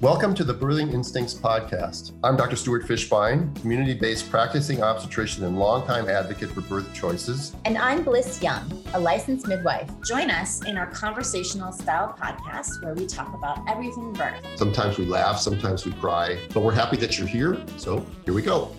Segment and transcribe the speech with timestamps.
[0.00, 2.12] Welcome to the Birthing Instincts podcast.
[2.24, 2.56] I'm Dr.
[2.56, 7.54] Stuart Fishbein, community based practicing obstetrician and longtime advocate for birth choices.
[7.66, 9.90] And I'm Blyss Young, a licensed midwife.
[10.02, 14.40] Join us in our conversational style podcast where we talk about everything birth.
[14.56, 17.62] Sometimes we laugh, sometimes we cry, but we're happy that you're here.
[17.76, 18.74] So here we go.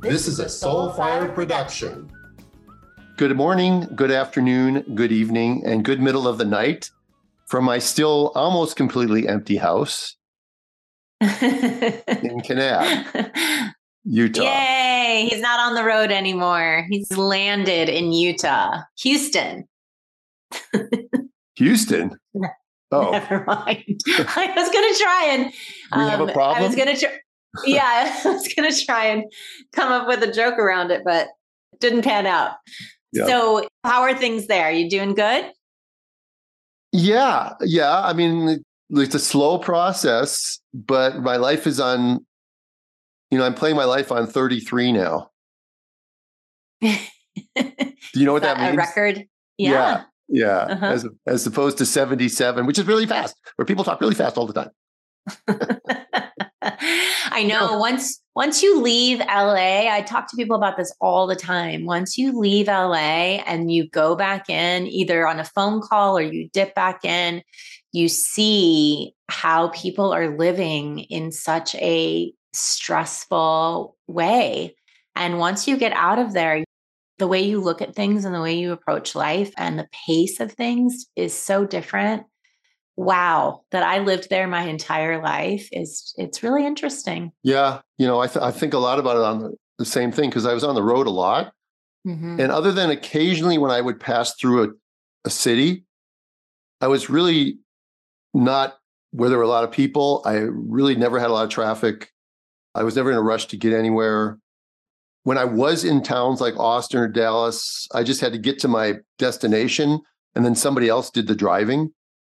[0.00, 2.10] This, this is a soul Soulfire production.
[3.18, 6.90] Good morning, good afternoon, good evening, and good middle of the night
[7.50, 10.16] from my still almost completely empty house
[11.20, 11.28] in
[12.40, 13.72] Kanab,
[14.04, 14.42] Utah.
[14.42, 15.28] Yay!
[15.28, 16.86] He's not on the road anymore.
[16.88, 19.68] He's landed in Utah, Houston.
[21.56, 22.16] Houston.
[22.92, 24.00] Oh, never mind.
[24.08, 25.52] I was going to try and.
[25.92, 26.60] Um, we have a problem.
[26.60, 27.16] I was going to try.
[27.64, 29.22] Yeah, I was going to try and
[29.72, 31.28] come up with a joke around it, but
[31.72, 32.56] it didn't pan out.
[33.12, 33.26] Yeah.
[33.26, 34.64] So, how are things there?
[34.64, 35.52] Are you doing good?
[36.92, 38.00] Yeah, yeah.
[38.00, 42.24] I mean, it's a slow process, but my life is on.
[43.30, 45.30] You know, I'm playing my life on 33 now.
[46.80, 46.90] Do
[48.14, 48.74] you know what that, that means?
[48.74, 49.24] A record.
[49.56, 49.70] Yeah.
[49.70, 50.02] Yeah.
[50.28, 50.74] yeah.
[50.74, 50.86] Uh-huh.
[50.86, 54.48] As, as opposed to 77, which is really fast, where people talk really fast all
[54.48, 54.70] the
[55.46, 56.26] time.
[57.30, 57.78] I know.
[57.78, 61.84] Once once you leave LA, I talk to people about this all the time.
[61.84, 66.22] Once you leave LA and you go back in, either on a phone call or
[66.22, 67.42] you dip back in,
[67.92, 74.74] you see how people are living in such a stressful way.
[75.16, 76.64] And once you get out of there,
[77.18, 80.40] the way you look at things and the way you approach life and the pace
[80.40, 82.24] of things is so different
[83.00, 87.32] wow that i lived there my entire life is it's really interesting.
[87.42, 90.12] Yeah you know i, th- I think a lot about it on the, the same
[90.12, 91.52] thing because i was on the road a lot.
[92.06, 92.40] Mm-hmm.
[92.40, 94.68] and other than occasionally when i would pass through a,
[95.26, 95.84] a city
[96.80, 97.58] i was really
[98.32, 98.76] not
[99.12, 100.22] where there were a lot of people.
[100.24, 102.12] I really never had a lot of traffic.
[102.76, 104.38] I was never in a rush to get anywhere.
[105.24, 108.68] When i was in towns like austin or dallas i just had to get to
[108.68, 110.00] my destination
[110.34, 111.92] and then somebody else did the driving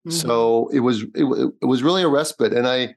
[0.06, 0.16] Mm-hmm.
[0.16, 2.94] So it was it, it was really a respite, and I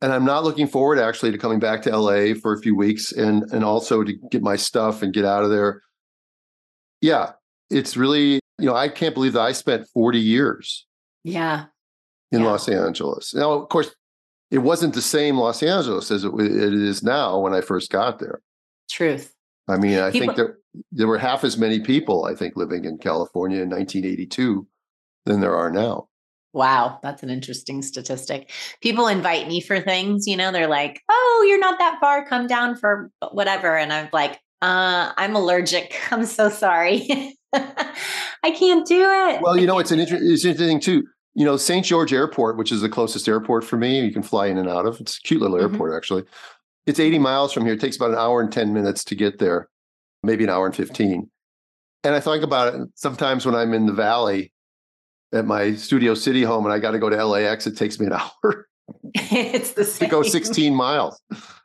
[0.00, 3.12] and I'm not looking forward actually to coming back to LA for a few weeks
[3.12, 5.82] and and also to get my stuff and get out of there.
[7.00, 7.32] Yeah,
[7.70, 10.86] it's really you know I can't believe that I spent 40 years.
[11.24, 11.66] Yeah.
[12.32, 12.46] In yeah.
[12.48, 13.34] Los Angeles.
[13.34, 13.94] Now, of course,
[14.50, 18.18] it wasn't the same Los Angeles as it, it is now when I first got
[18.18, 18.40] there.
[18.90, 19.34] Truth.
[19.68, 20.58] I mean, I people- think there
[20.90, 24.66] there were half as many people I think living in California in 1982
[25.26, 26.08] than there are now.
[26.52, 28.50] Wow, that's an interesting statistic.
[28.82, 32.46] People invite me for things, you know, they're like, "Oh, you're not that far, come
[32.46, 35.98] down for whatever." And I'm like, "Uh, I'm allergic.
[36.10, 37.36] I'm so sorry.
[37.54, 41.04] I can't do it." Well, you know, it's an inter- it's interesting too.
[41.34, 41.86] You know, St.
[41.86, 44.84] George Airport, which is the closest airport for me, you can fly in and out
[44.84, 45.00] of.
[45.00, 45.72] It's a cute little mm-hmm.
[45.72, 46.24] airport actually.
[46.86, 47.74] It's 80 miles from here.
[47.74, 49.68] It takes about an hour and 10 minutes to get there,
[50.22, 51.30] maybe an hour and 15.
[52.04, 54.52] And I think about it sometimes when I'm in the valley
[55.32, 58.06] at my Studio City home and I got to go to LAX, it takes me
[58.06, 58.12] an
[58.44, 58.68] hour.
[59.14, 60.08] it's the same.
[60.08, 61.20] to go 16 miles.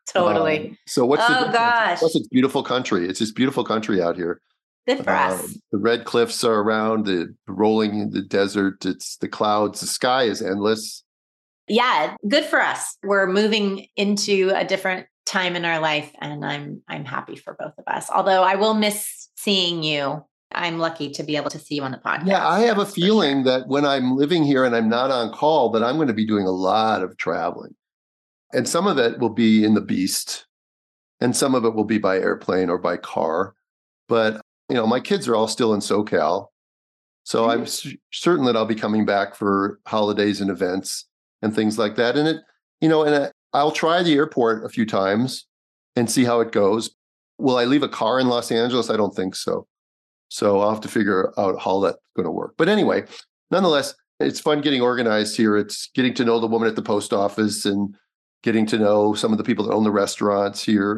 [0.08, 0.70] Totally.
[0.70, 2.00] Um, so what's oh the gosh?
[2.00, 3.08] Plus, it's beautiful country.
[3.08, 4.42] It's just beautiful country out here.
[4.88, 5.60] Good for uh, us.
[5.72, 8.86] The red cliffs are around, the rolling in the desert.
[8.86, 9.82] It's the clouds.
[9.82, 11.04] The sky is endless.
[11.68, 12.98] Yeah, good for us.
[13.04, 17.74] We're moving into a different time in our life, and I'm I'm happy for both
[17.78, 18.10] of us.
[18.10, 21.92] Although I will miss seeing you I'm lucky to be able to see you on
[21.92, 22.28] the podcast.
[22.28, 23.60] Yeah, I have a feeling sure.
[23.60, 26.26] that when I'm living here and I'm not on call, that I'm going to be
[26.26, 27.76] doing a lot of traveling.
[28.54, 30.46] And some of it will be in the beast,
[31.20, 33.56] and some of it will be by airplane or by car.
[34.08, 36.48] But, you know, my kids are all still in SoCal.
[37.24, 37.62] So mm-hmm.
[37.62, 41.06] I'm certain that I'll be coming back for holidays and events
[41.42, 42.16] and things like that.
[42.16, 42.38] And it,
[42.80, 45.46] you know, and I'll try the airport a few times
[45.98, 46.96] and see how it goes.
[47.38, 48.90] Will I leave a car in Los Angeles?
[48.90, 49.68] I don't think so.
[50.30, 52.56] So I'll have to figure out how that's going to work.
[52.58, 53.06] But anyway,
[53.52, 55.58] nonetheless, it's fun getting organized here.
[55.58, 57.96] It's getting to know the woman at the post office and
[58.44, 60.98] getting to know some of the people that own the restaurants here,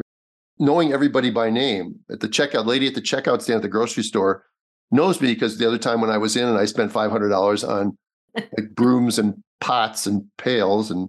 [0.58, 1.96] knowing everybody by name.
[2.10, 4.44] At the checkout, lady at the checkout stand at the grocery store
[4.90, 7.28] knows me because the other time when I was in and I spent five hundred
[7.28, 7.96] dollars on
[8.34, 11.08] like brooms and pots and pails and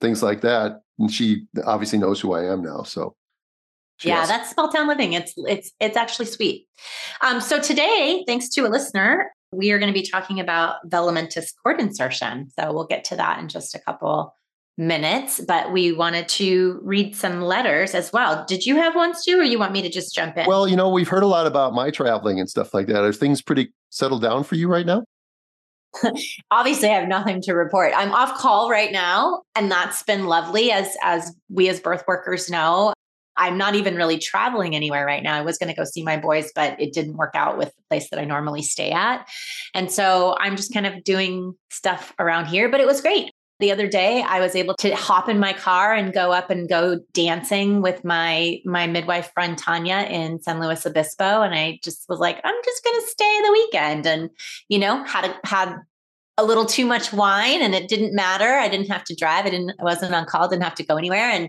[0.00, 2.82] things like that, and she obviously knows who I am now.
[2.82, 3.14] So
[4.04, 5.12] yeah, that's small town living.
[5.12, 6.66] It's it's it's actually sweet.
[7.20, 11.52] Um, so today, thanks to a listener, we are going to be talking about velamentous
[11.62, 12.50] cord insertion.
[12.58, 14.34] So we'll get to that in just a couple
[14.78, 15.40] minutes.
[15.46, 18.44] But we wanted to read some letters as well.
[18.46, 20.46] Did you have ones too, or you want me to just jump in?
[20.46, 23.04] Well, you know, we've heard a lot about my traveling and stuff like that.
[23.04, 25.04] Are things pretty settled down for you right now?
[26.50, 27.92] obviously I have nothing to report.
[27.94, 32.50] I'm off call right now and that's been lovely as as we as birth workers
[32.50, 32.92] know.
[33.36, 35.36] I'm not even really traveling anywhere right now.
[35.36, 37.82] I was going to go see my boys, but it didn't work out with the
[37.88, 39.28] place that I normally stay at.
[39.74, 43.30] And so I'm just kind of doing stuff around here, but it was great.
[43.62, 46.68] The other day I was able to hop in my car and go up and
[46.68, 52.06] go dancing with my my midwife friend Tanya in San Luis Obispo and I just
[52.08, 54.30] was like I'm just going to stay the weekend and
[54.68, 55.76] you know had a, had
[56.38, 58.48] a little too much wine and it didn't matter.
[58.48, 59.46] I didn't have to drive.
[59.46, 61.48] I didn't I wasn't on call, didn't have to go anywhere and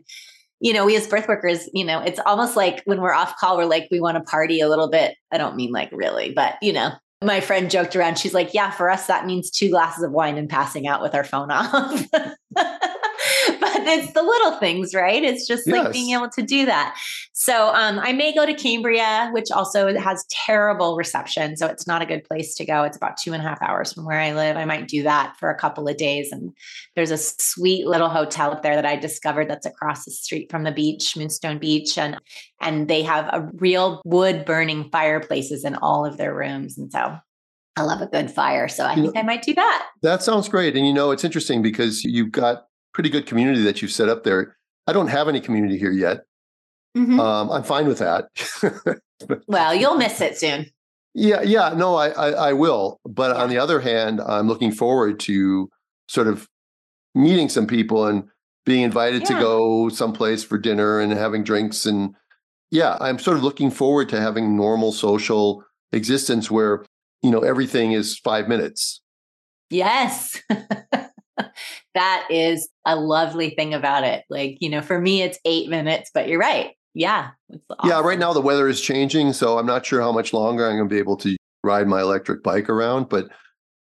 [0.63, 3.57] you know, we as birth workers, you know, it's almost like when we're off call,
[3.57, 5.18] we're like, we want to party a little bit.
[5.30, 8.18] I don't mean like really, but you know, my friend joked around.
[8.18, 11.13] She's like, yeah, for us, that means two glasses of wine and passing out with
[11.15, 12.07] our phone off.
[13.59, 15.23] but it's the little things, right?
[15.23, 15.83] It's just yes.
[15.83, 16.97] like being able to do that.
[17.33, 21.57] So um, I may go to Cambria, which also has terrible reception.
[21.57, 22.83] So it's not a good place to go.
[22.83, 24.55] It's about two and a half hours from where I live.
[24.55, 26.31] I might do that for a couple of days.
[26.31, 26.51] And
[26.95, 30.63] there's a sweet little hotel up there that I discovered that's across the street from
[30.63, 31.97] the beach, Moonstone Beach.
[31.97, 32.17] And
[32.61, 36.77] and they have a real wood burning fireplaces in all of their rooms.
[36.77, 37.17] And so
[37.75, 38.67] I love a good fire.
[38.67, 39.87] So I think I might do that.
[40.03, 40.77] That sounds great.
[40.77, 44.24] And you know, it's interesting because you've got pretty good community that you've set up
[44.24, 44.56] there.
[44.88, 46.25] I don't have any community here yet.
[46.98, 47.19] Mm-hmm.
[47.19, 48.25] Um, I'm fine with that.
[49.48, 50.68] well, you'll miss it soon.
[51.16, 53.00] Yeah, yeah, no, I, I, I will.
[53.06, 53.44] But yeah.
[53.44, 55.69] on the other hand, I'm looking forward to
[56.07, 56.48] sort of
[57.16, 58.24] meeting some people and
[58.66, 59.28] being invited yeah.
[59.28, 62.16] to go someplace for dinner and having drinks and
[62.74, 66.84] yeah, I'm sort of looking forward to having normal social existence where
[67.22, 69.00] you know everything is five minutes.
[69.69, 70.42] Yes.
[71.94, 74.24] that is a lovely thing about it.
[74.30, 76.72] Like, you know, for me, it's eight minutes, but you're right.
[76.94, 77.30] Yeah.
[77.51, 77.90] Awesome.
[77.90, 78.01] Yeah.
[78.01, 79.34] Right now, the weather is changing.
[79.34, 82.01] So I'm not sure how much longer I'm going to be able to ride my
[82.01, 83.10] electric bike around.
[83.10, 83.30] But,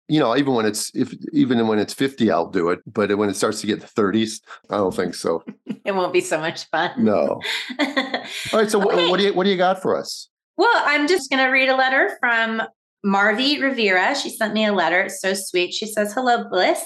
[0.07, 2.79] you know, even when it's, if even when it's 50, I'll do it.
[2.85, 4.39] But when it starts to get the 30s,
[4.69, 5.43] I don't think so.
[5.85, 6.91] it won't be so much fun.
[6.97, 7.41] No.
[7.79, 7.89] All
[8.53, 8.71] right.
[8.71, 9.09] So, okay.
[9.09, 10.29] what, do you, what do you got for us?
[10.55, 12.61] Well, I'm just going to read a letter from
[13.05, 14.15] Marvi Rivera.
[14.15, 15.01] She sent me a letter.
[15.01, 15.73] It's so sweet.
[15.73, 16.79] She says, Hello, Blyss.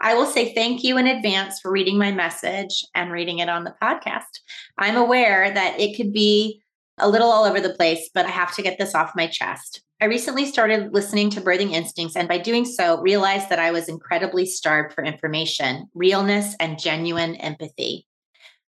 [0.00, 3.64] I will say thank you in advance for reading my message and reading it on
[3.64, 4.40] the podcast.
[4.78, 6.62] I'm aware that it could be
[6.98, 9.82] a little all over the place, but I have to get this off my chest.
[10.00, 13.88] I recently started listening to Birthing Instincts, and by doing so, realized that I was
[13.88, 18.06] incredibly starved for information, realness, and genuine empathy.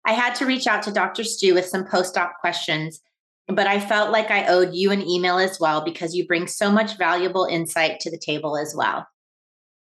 [0.05, 1.25] I had to reach out to Dr.
[1.25, 3.00] Stu with some post op questions,
[3.49, 6.70] but I felt like I owed you an email as well because you bring so
[6.70, 9.06] much valuable insight to the table as well.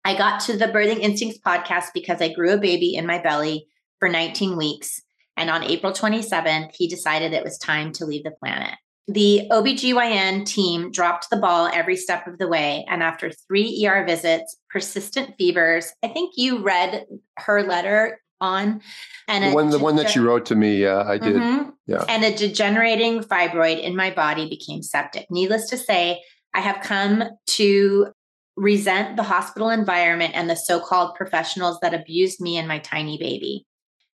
[0.07, 3.67] I got to the Birthing Instincts podcast because I grew a baby in my belly
[3.99, 5.03] for 19 weeks.
[5.37, 8.77] And on April 27th, he decided it was time to leave the planet.
[9.09, 12.87] The OBGYN team dropped the ball every step of the way.
[12.89, 17.07] And after three ER visits, persistent fevers, I think you read
[17.39, 18.83] her letter on.
[19.27, 21.35] And the one, the one that you wrote to me, uh, I did.
[21.35, 21.71] Mm-hmm.
[21.89, 22.05] Yeah.
[22.09, 25.27] And a degenerating fibroid in my body became septic.
[25.33, 26.23] Needless to say,
[26.55, 28.13] I have come to
[28.57, 33.19] resent the hospital environment and the so called professionals that abused me and my tiny
[33.19, 33.67] baby.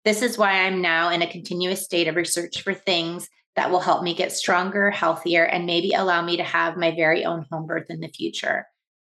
[0.04, 3.82] This is why I'm now in a continuous state of research for things that will
[3.82, 7.68] help me get stronger, healthier, and maybe allow me to have my very own home
[7.68, 8.66] birth in the future.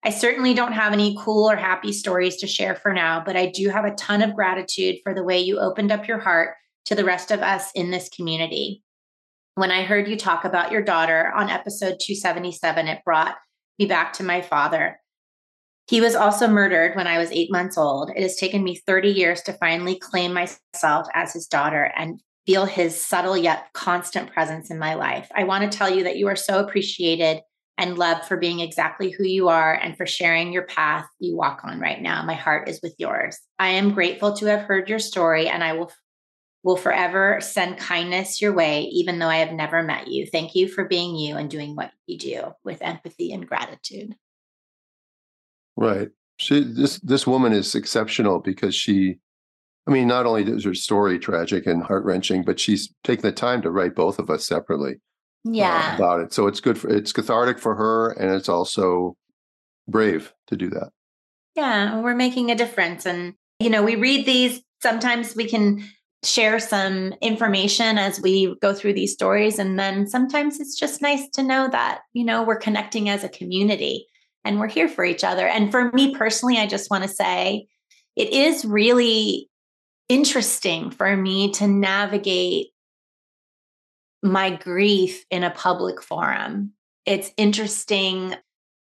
[0.04, 3.46] I certainly don't have any cool or happy stories to share for now, but I
[3.46, 6.96] do have a ton of gratitude for the way you opened up your heart to
[6.96, 8.84] the rest of us in this community.
[9.56, 13.36] When I heard you talk about your daughter on episode 277, it brought
[13.80, 15.00] me back to my father.
[15.88, 18.10] He was also murdered when I was eight months old.
[18.16, 22.66] It has taken me 30 years to finally claim myself as his daughter and feel
[22.66, 25.30] his subtle yet constant presence in my life.
[25.36, 27.42] I want to tell you that you are so appreciated
[27.78, 31.62] and loved for being exactly who you are and for sharing your path you walk
[31.64, 32.24] on right now.
[32.24, 33.38] My heart is with yours.
[33.60, 35.92] I am grateful to have heard your story and I will
[36.64, 40.26] will forever send kindness your way even though I have never met you.
[40.26, 44.16] Thank you for being you and doing what you do with empathy and gratitude.
[45.76, 46.10] Right.
[46.38, 49.16] She this this woman is exceptional because she
[49.88, 53.32] I mean, not only is her story tragic and heart wrenching, but she's taken the
[53.32, 54.94] time to write both of us separately.
[55.46, 55.92] Uh, yeah.
[55.92, 56.34] Uh, about it.
[56.34, 59.18] So it's good for it's cathartic for her and it's also
[59.88, 60.92] brave to do that.
[61.56, 63.06] Yeah, we're making a difference.
[63.06, 65.84] And you know, we read these, sometimes we can
[66.24, 69.60] share some information as we go through these stories.
[69.60, 73.30] And then sometimes it's just nice to know that, you know, we're connecting as a
[73.30, 74.08] community
[74.46, 75.48] and we're here for each other.
[75.48, 77.68] And for me personally, I just want to say
[78.16, 79.50] it is really
[80.10, 82.68] interesting for me to navigate
[84.22, 86.74] my grief in a public forum.
[87.06, 88.36] It's interesting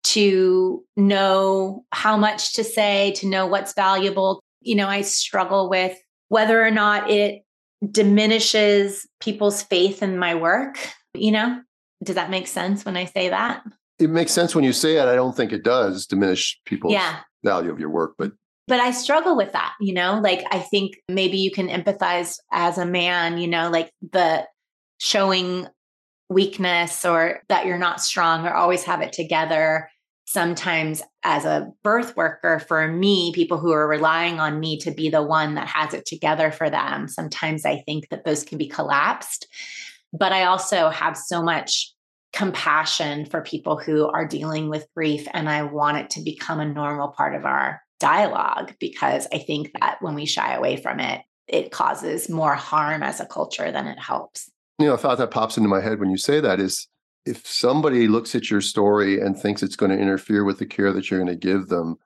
[0.05, 4.41] to know how much to say, to know what's valuable.
[4.61, 5.99] You know, I struggle with
[6.29, 7.43] whether or not it
[7.91, 10.79] diminishes people's faith in my work.
[11.15, 11.61] You know,
[12.03, 13.63] does that make sense when I say that?
[13.99, 15.07] It makes sense when you say it.
[15.07, 17.21] I don't think it does diminish people's Yeah.
[17.45, 18.33] value of your work, but
[18.69, 22.79] But I struggle with that, you know, like I think maybe you can empathize as
[22.79, 24.45] a man, you know, like the
[24.99, 25.69] showing
[26.29, 29.89] weakness or that you're not strong or always have it together.
[30.27, 35.09] Sometimes, as a birth worker, for me, people who are relying on me to be
[35.09, 38.67] the one that has it together for them, sometimes I think that those can be
[38.67, 39.47] collapsed.
[40.13, 41.93] But I also have so much
[42.33, 46.69] compassion for people who are dealing with grief, and I want it to become a
[46.69, 51.23] normal part of our dialogue because I think that when we shy away from it,
[51.49, 54.51] it causes more harm as a culture than it helps.
[54.79, 56.89] you know, a thought that pops into my head when you say that is
[57.25, 60.93] if somebody looks at your story and thinks it's going to interfere with the care
[60.93, 61.97] that you're going to give them,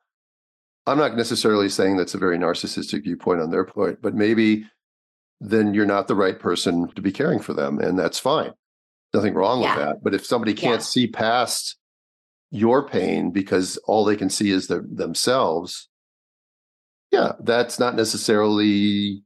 [0.87, 4.65] I'm not necessarily saying that's a very narcissistic viewpoint on their point, but maybe
[5.41, 7.79] then you're not the right person to be caring for them.
[7.79, 8.53] And that's fine.
[9.13, 9.77] Nothing wrong Yeah.
[9.77, 10.05] with that.
[10.05, 10.87] But if somebody can't Yeah.
[10.87, 11.77] see past
[12.51, 15.89] your pain because all they can see is their, themselves,
[17.11, 19.25] yeah, that's not necessarily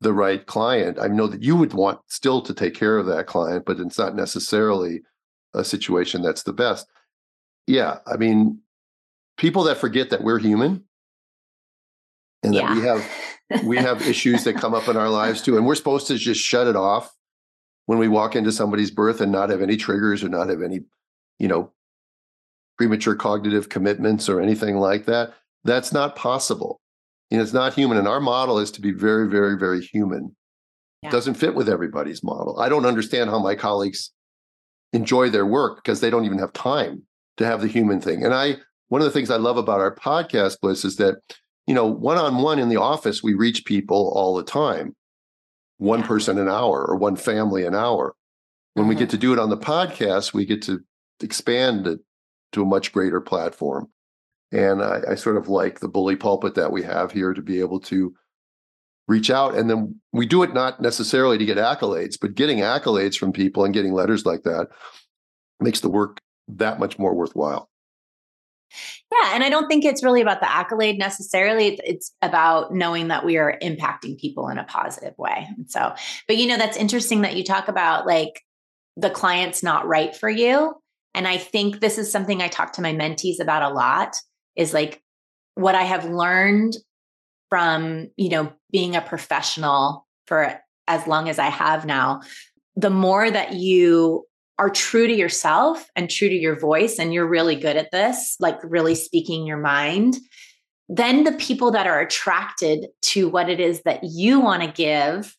[0.00, 0.98] the right client.
[0.98, 3.98] I know that you would want still to take care of that client, but it's
[3.98, 5.02] not necessarily
[5.54, 6.86] a situation that's the best.
[7.66, 8.60] Yeah, I mean,
[9.36, 10.84] people that forget that we're human
[12.42, 15.66] and that we have we have issues that come up in our lives too, and
[15.66, 17.12] we're supposed to just shut it off
[17.88, 20.80] when we walk into somebody's birth and not have any triggers or not have any,
[21.38, 21.72] you know,
[22.76, 25.32] premature cognitive commitments or anything like that.
[25.64, 26.82] That's not possible.
[27.30, 27.96] You know, it's not human.
[27.96, 30.36] And our model is to be very, very, very human.
[31.00, 31.08] Yeah.
[31.08, 32.60] Doesn't fit with everybody's model.
[32.60, 34.10] I don't understand how my colleagues
[34.92, 37.04] enjoy their work because they don't even have time
[37.38, 38.22] to have the human thing.
[38.22, 38.56] And I,
[38.88, 41.22] one of the things I love about our podcast, Blyss, is that,
[41.66, 44.94] you know, one on one in the office, we reach people all the time,
[45.78, 46.06] one Yeah.
[46.06, 48.14] person an hour or one family an hour.
[48.74, 48.98] When we Mhm.
[48.98, 50.80] get to do it on the podcast, we get to
[51.20, 52.00] expand it
[52.52, 53.88] to a much greater platform.
[54.52, 57.60] And I, I sort of like the bully pulpit that we have here to be
[57.60, 58.14] able to
[59.06, 59.54] reach out.
[59.56, 63.64] And then we do it not necessarily to get accolades, but getting accolades from people
[63.64, 64.68] and getting letters like that
[65.60, 67.68] makes the work that much more worthwhile.
[69.10, 71.78] Yeah, and I don't think it's really about the accolade necessarily.
[71.84, 75.48] It's, about knowing that we are impacting people in a positive way.
[75.56, 75.94] And so,
[76.26, 78.42] but you know, that's interesting that you talk about like
[78.96, 80.74] the client's not right for you.
[81.14, 84.16] And I think this is something I talk to my mentees about a lot
[84.56, 85.00] is like
[85.54, 86.76] what I have learned
[87.48, 92.20] from, you know, being a professional for as long as I have now,
[92.76, 94.27] the more that you
[94.58, 98.36] are true to yourself and true to your voice, and you're really good at this,
[98.40, 100.16] like really speaking your mind,
[100.88, 105.36] then the people that are attracted to what it is that you want to give,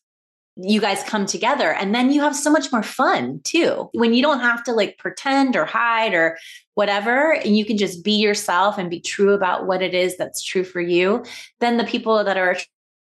[0.56, 1.72] you guys come together.
[1.72, 3.88] And then you have so much more fun too.
[3.92, 6.38] When you don't have to like pretend or hide or
[6.74, 10.42] whatever, and you can just be yourself and be true about what it is that's
[10.42, 11.24] true for you,
[11.60, 12.56] then the people that are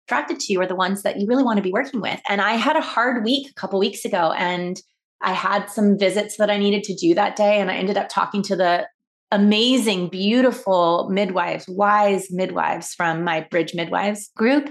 [0.07, 2.19] attracted to you are the ones that you really want to be working with.
[2.27, 4.81] And I had a hard week a couple weeks ago and
[5.23, 7.59] I had some visits that I needed to do that day.
[7.59, 8.87] And I ended up talking to the
[9.31, 14.69] amazing, beautiful midwives, wise midwives from my Bridge Midwives group.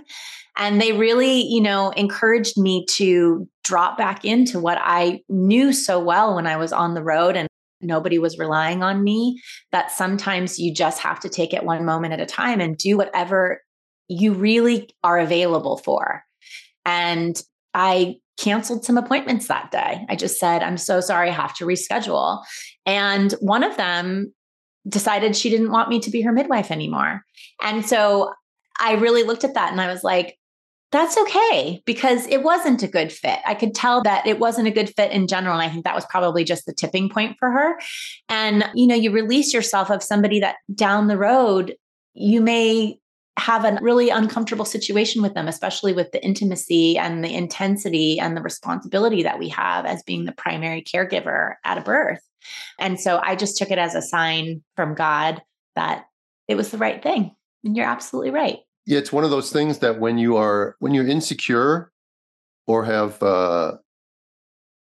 [0.57, 5.99] And they really, you know, encouraged me to drop back into what I knew so
[5.99, 7.49] well when I was on the road and
[7.81, 9.41] nobody was relying on me.
[9.73, 12.99] That sometimes you just have to take it one moment at a time and do
[12.99, 13.63] whatever
[14.09, 16.25] you really are available for.
[16.85, 17.41] And
[17.75, 20.07] I canceled some appointments that day.
[20.09, 22.43] I just said, I'm so sorry, I have to reschedule.
[22.87, 24.33] And one of them
[24.89, 27.23] decided she didn't want me to be her midwife anymore.
[27.63, 28.33] And so
[28.79, 30.39] I really looked at that and I was like,
[30.93, 33.39] that's okay because it wasn't a good fit.
[33.47, 35.55] I could tell that it wasn't a good fit in general.
[35.55, 37.79] And I think that was probably just the tipping point for her.
[38.29, 41.77] And, you know, you release yourself of somebody that down the road,
[42.15, 42.99] you may
[43.41, 48.37] have a really uncomfortable situation with them, especially with the intimacy and the intensity and
[48.37, 52.21] the responsibility that we have as being the primary caregiver at a birth.
[52.79, 55.43] And so I just took it as a sign from God
[55.75, 56.05] that
[56.49, 57.35] it was the right thing.
[57.65, 58.59] And you're absolutely right.
[58.87, 61.93] Yeah, it's one of those things that when you are when you're insecure
[62.67, 63.77] or have uh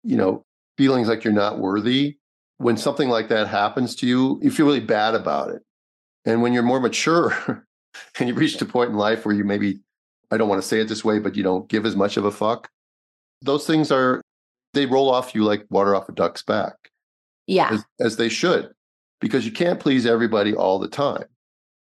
[0.03, 0.45] you know
[0.77, 2.17] feelings like you're not worthy,
[2.57, 5.61] when something like that happens to you, you feel really bad about it.
[6.25, 7.65] And when you're more mature
[8.19, 9.79] and you reach a point in life where you maybe
[10.31, 12.25] I don't want to say it this way, but you don't give as much of
[12.25, 12.69] a fuck,
[13.41, 14.21] those things are
[14.73, 16.75] they roll off you like water off a duck's back,
[17.47, 17.69] Yeah.
[17.71, 18.71] as, as they should.
[19.19, 21.25] because you can't please everybody all the time.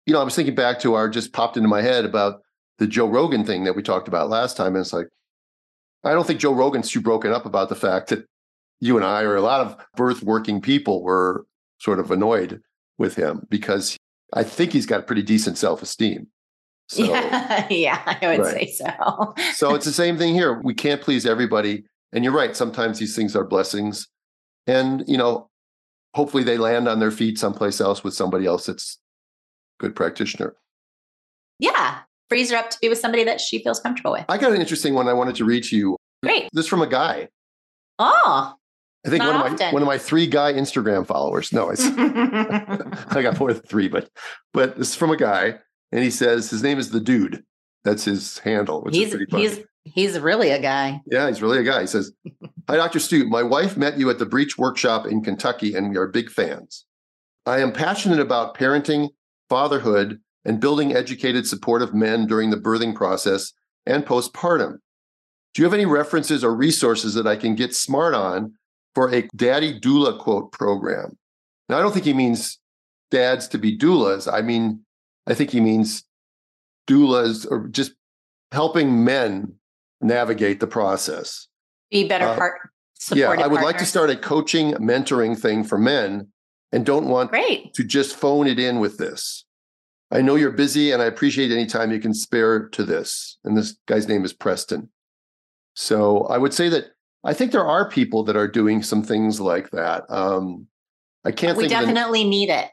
[0.06, 2.42] You know, I was thinking back to our just popped into my head about
[2.78, 4.74] the Joe Rogan thing that we talked about last time.
[4.76, 5.08] And it's like,
[6.04, 8.26] I don't think Joe Rogan's too broken up about the fact that
[8.80, 11.46] you and I, or a lot of birth working people, were
[11.78, 12.60] sort of annoyed
[12.98, 13.96] with him because
[14.34, 16.28] I think he's got pretty decent self esteem.
[16.86, 18.68] So, yeah, yeah, I would right.
[18.68, 19.34] say so.
[19.54, 20.60] so it's the same thing here.
[20.60, 21.84] We can't please everybody.
[22.12, 22.54] And you're right.
[22.54, 24.06] Sometimes these things are blessings.
[24.66, 25.48] And, you know,
[26.12, 28.98] hopefully they land on their feet someplace else with somebody else that's
[29.80, 30.56] good practitioner.
[31.58, 34.24] Yeah frees her up to be with somebody that she feels comfortable with.
[34.28, 35.96] I got an interesting one I wanted to read to you.
[36.22, 36.48] Great.
[36.52, 37.28] This from a guy.
[37.98, 38.54] Oh.
[39.06, 41.52] I think one of my one of my three guy Instagram followers.
[41.52, 44.08] No, it's I got more than three, but
[44.52, 45.58] but this is from a guy,
[45.92, 47.44] and he says his name is the dude.
[47.84, 49.42] That's his handle, which he's, is pretty funny.
[49.42, 51.02] He's he's really a guy.
[51.06, 51.82] Yeah, he's really a guy.
[51.82, 52.12] He says,
[52.68, 52.98] "Hi, Dr.
[52.98, 53.28] Stu.
[53.28, 56.86] My wife met you at the Breech Workshop in Kentucky, and we are big fans.
[57.44, 59.10] I am passionate about parenting,
[59.50, 63.52] fatherhood, and building educated, supportive men during the birthing process
[63.84, 64.78] and postpartum.
[65.52, 68.54] Do you have any references or resources that I can get smart on
[68.94, 71.16] for a daddy doula quote program?
[71.68, 72.58] Now, I don't think he means
[73.10, 74.32] dads to be doulas.
[74.32, 74.80] I mean,
[75.26, 76.04] I think he means
[76.88, 77.92] doulas or just
[78.52, 79.54] helping men
[80.00, 81.48] navigate the process.
[81.90, 82.60] Be better uh, part.
[83.12, 86.28] Yeah, I would like to start a coaching, mentoring thing for men
[86.72, 87.74] and don't want Great.
[87.74, 89.44] to just phone it in with this.
[90.10, 93.38] I know you're busy and I appreciate any time you can spare to this.
[93.44, 94.90] And this guy's name is Preston.
[95.74, 96.93] So I would say that
[97.24, 100.04] I think there are people that are doing some things like that.
[100.08, 100.66] Um,
[101.24, 101.56] I can't.
[101.56, 102.68] We definitely any, need it.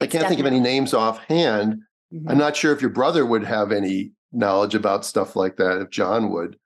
[0.00, 1.74] I can't think of any names offhand.
[2.12, 2.28] Mm-hmm.
[2.28, 5.80] I'm not sure if your brother would have any knowledge about stuff like that.
[5.80, 6.56] If John would,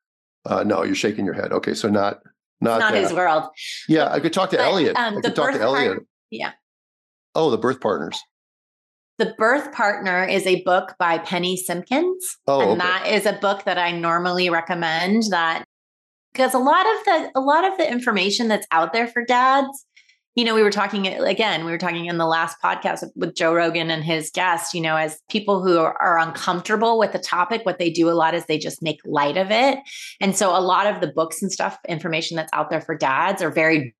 [0.44, 1.52] uh, no, you're shaking your head.
[1.52, 2.20] Okay, so not
[2.60, 3.44] not, not his world.
[3.88, 4.96] Yeah, I could talk to but, Elliot.
[4.96, 5.92] Um, I could talk to Elliot.
[5.94, 6.52] Part, yeah.
[7.34, 8.18] Oh, the birth partners.
[9.18, 12.36] The Birth Partner is a book by Penny Simpkins.
[12.46, 12.80] Oh, and okay.
[12.80, 15.64] that is a book that I normally recommend that
[16.36, 19.86] because a lot of the a lot of the information that's out there for dads,
[20.34, 23.54] you know, we were talking again, we were talking in the last podcast with Joe
[23.54, 27.78] Rogan and his guest, you know, as people who are, uncomfortable with the topic, what
[27.78, 29.78] they do a lot is they just make light of it.
[30.20, 33.40] And so a lot of the books and stuff, information that's out there for dads
[33.40, 33.94] are very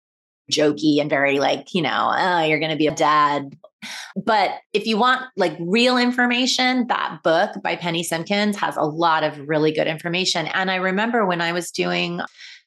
[0.53, 3.57] jokey and very like, you know, oh, you're going to be a dad
[4.25, 9.23] but if you want like real information, that book by Penny Simpkins has a lot
[9.23, 10.47] of really good information.
[10.47, 12.21] And I remember when I was doing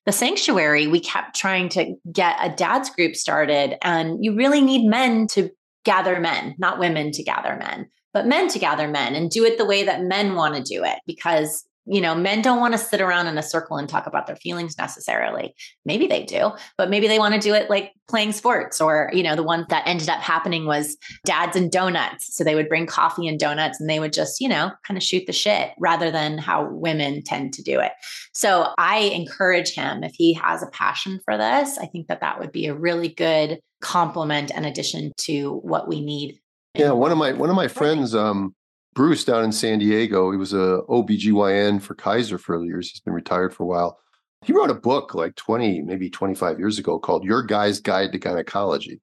[0.05, 3.75] the sanctuary, we kept trying to get a dad's group started.
[3.81, 5.49] And you really need men to
[5.85, 9.57] gather men, not women to gather men, but men to gather men and do it
[9.57, 12.77] the way that men want to do it because you know, men don't want to
[12.77, 15.55] sit around in a circle and talk about their feelings necessarily.
[15.85, 19.23] Maybe they do, but maybe they want to do it like playing sports or, you
[19.23, 22.35] know, the one that ended up happening was dads and donuts.
[22.35, 25.03] So they would bring coffee and donuts and they would just, you know, kind of
[25.03, 27.93] shoot the shit rather than how women tend to do it.
[28.35, 32.39] So I encourage him if he has a passion for this, I think that that
[32.39, 36.39] would be a really good complement and addition to what we need.
[36.75, 38.53] Yeah, one of my one of my friends um
[38.99, 40.29] Bruce down in San Diego.
[40.29, 42.91] He was a OBGYN for Kaiser for years.
[42.91, 43.97] He's been retired for a while.
[44.43, 48.17] He wrote a book like 20, maybe 25 years ago called Your Guy's Guide to
[48.17, 48.99] Gynecology.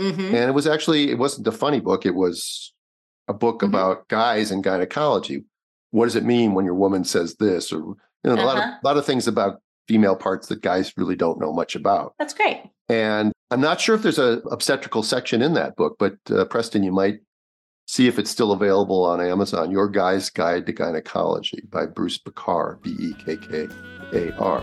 [0.00, 0.34] Mm-hmm.
[0.34, 2.06] And it was actually, it wasn't a funny book.
[2.06, 2.72] It was
[3.28, 3.74] a book mm-hmm.
[3.74, 5.44] about guys and gynecology.
[5.90, 7.74] What does it mean when your woman says this?
[7.74, 8.42] Or, you know, uh-huh.
[8.42, 8.78] a lot of, uh-huh.
[8.84, 12.14] lot of things about female parts that guys really don't know much about.
[12.18, 12.62] That's great.
[12.88, 16.82] And I'm not sure if there's a obstetrical section in that book, but uh, Preston,
[16.82, 17.18] you might
[17.86, 19.70] see if it's still available on Amazon.
[19.70, 23.68] Your Guy's Guide to Gynecology by Bruce Bekkar, B E K K
[24.12, 24.62] A R.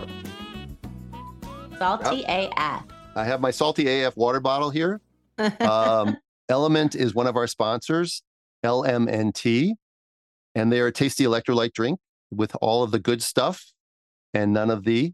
[1.78, 2.52] Salty yep.
[2.58, 2.84] AF.
[3.16, 5.02] I have my Salty AF water bottle here.
[5.60, 6.18] um,
[6.50, 8.22] Element is one of our sponsors,
[8.64, 9.74] LMNT,
[10.56, 12.00] and they are a tasty electrolyte drink
[12.32, 13.72] with all of the good stuff
[14.34, 15.14] and none of the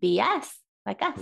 [0.00, 0.46] BS,
[0.86, 1.18] like us.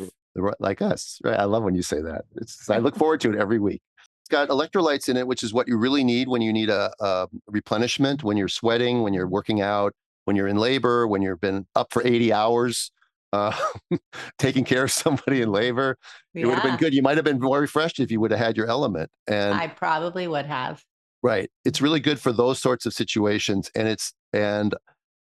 [0.61, 1.39] Like us, right?
[1.39, 2.27] I love when you say that.
[2.35, 3.81] It's, I look forward to it every week.
[4.27, 6.93] It's got electrolytes in it, which is what you really need when you need a,
[6.99, 9.93] a replenishment, when you're sweating, when you're working out,
[10.25, 12.91] when you're in labor, when you've been up for 80 hours,
[13.33, 13.57] uh,
[14.41, 15.97] taking care of somebody in labor.
[16.35, 16.43] Yeah.
[16.43, 16.93] It would have been good.
[16.93, 19.13] You might have been more refreshed if you would have had your element.
[19.29, 20.83] And I probably would have.
[21.23, 21.49] Right.
[21.65, 23.71] It's really good for those sorts of situations.
[23.77, 24.75] And it's, and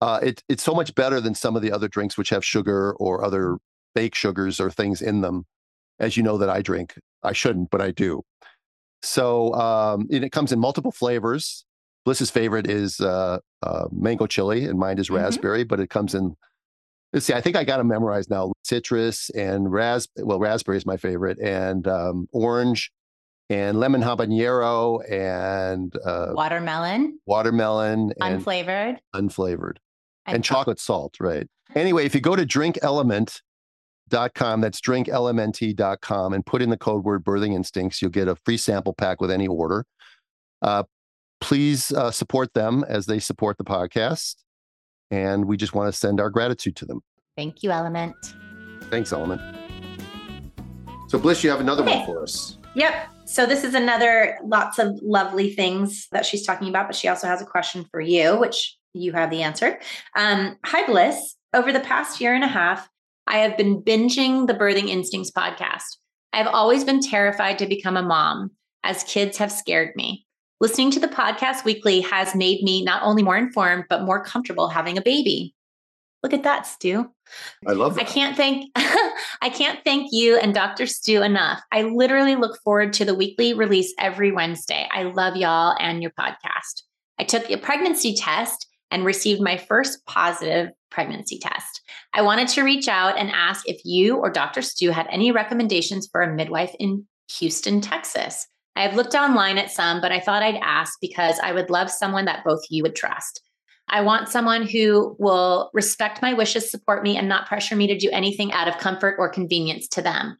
[0.01, 2.95] uh, it, it's so much better than some of the other drinks which have sugar
[2.95, 3.59] or other
[3.95, 5.45] fake sugars or things in them.
[6.01, 6.95] As you know, that I drink.
[7.23, 8.23] I shouldn't, but I do.
[9.03, 11.65] So um, it comes in multiple flavors.
[12.05, 15.17] Blyss's favorite is uh, uh, mango chili, and mine is mm-hmm.
[15.17, 15.65] raspberry.
[15.65, 16.37] But it comes in.
[17.13, 17.35] Let's see.
[17.35, 18.53] I think I got them memorized now.
[18.65, 20.09] Citrus and ras.
[20.17, 22.91] Well, raspberry is my favorite, and um, orange,
[23.51, 29.77] and lemon habanero and uh, watermelon, watermelon, and unflavored, unflavored,
[30.27, 31.17] and chocolate salt.
[31.21, 31.47] Right.
[31.75, 32.47] Anyway, if you go to
[34.09, 38.57] drinkelement.com, that's drinklmnt.com, and put in the code word birthing instincts, you'll get a free
[38.57, 39.85] sample pack with any order.
[40.63, 40.83] Uh,
[41.41, 44.37] please uh, support them as they support the podcast.
[45.11, 47.01] And we just want to send our gratitude to them.
[47.37, 48.35] Thank you, LMNT.
[48.91, 49.55] Thanks, LMNT.
[51.09, 51.99] So, Blyss, you have another Okay.
[51.99, 52.59] one for us.
[52.75, 53.09] Yep.
[53.25, 57.27] So this is another lots of lovely things that she's talking about, but she also
[57.27, 59.79] has a question for you, which you have the answer.
[60.17, 61.17] Um, hi, Blyss.
[61.55, 62.89] Over the past year and a half,
[63.29, 65.99] I have been binging the Birthing Instincts podcast.
[66.33, 70.27] I've always been terrified to become a mom, as kids have scared me.
[70.61, 74.69] Listening to the podcast weekly has made me not only more informed, but more comfortable
[74.69, 75.55] having a baby.
[76.23, 77.11] Look at that, Stu.
[77.67, 78.01] I love that.
[78.01, 80.87] I can't thank I can't thank you and Dr.
[80.87, 81.61] Stu enough.
[81.71, 84.89] I literally look forward to the weekly release every Wednesday.
[84.91, 86.83] I love y'all and your podcast.
[87.19, 91.83] I took a pregnancy test and received my first positive pregnancy test.
[92.13, 94.63] I wanted to reach out and ask if you or Dr.
[94.63, 97.07] Stu had any recommendations for a midwife in
[97.39, 98.47] Houston, Texas.
[98.77, 101.91] I have looked online at some, but I thought I'd ask because I would love
[101.91, 103.43] someone that both you would trust.
[103.91, 107.99] I want someone who will respect my wishes, support me, and not pressure me to
[107.99, 110.37] do anything out of comfort or convenience to them.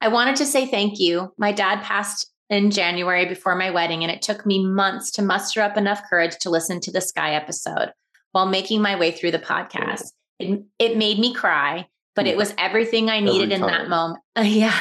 [0.00, 1.32] I wanted to say thank you.
[1.38, 5.62] My dad passed in January before my wedding, and it took me months to muster
[5.62, 7.92] up enough courage to listen to the Sky episode
[8.32, 10.12] while making my way through the podcast.
[10.38, 12.38] It, it made me cry, but it hmm.
[12.38, 14.20] was everything I needed in that moment.
[14.42, 14.78] yeah.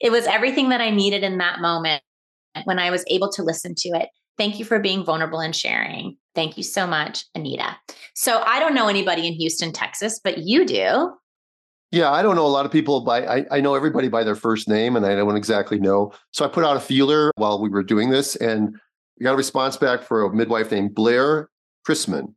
[0.00, 2.02] It was everything that I needed in that moment
[2.64, 4.08] when I was able to listen to it.
[4.38, 6.16] Thank you for being vulnerable and sharing.
[6.34, 7.76] Thank you so much, Anita.
[8.14, 11.12] So I don't know anybody in Houston, Texas, but you do.
[11.92, 14.36] Yeah, I don't know a lot of people by I, I know everybody by their
[14.36, 16.12] first name and I don't exactly know.
[16.30, 18.78] So I put out a feeler while we were doing this and
[19.18, 21.50] we got a response back for a midwife named Blair
[21.86, 22.34] Krisman.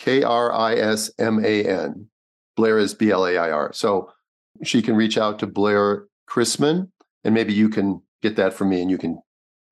[0.00, 2.08] K R I S M A N.
[2.56, 3.72] Blair is B L A I R.
[3.72, 4.10] So
[4.64, 6.90] she can reach out to Blair Krisman
[7.22, 9.20] and maybe you can get that from me and you can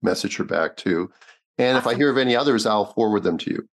[0.02, 1.10] message her back too.
[1.56, 3.68] And if I hear of any others, I'll forward them to you.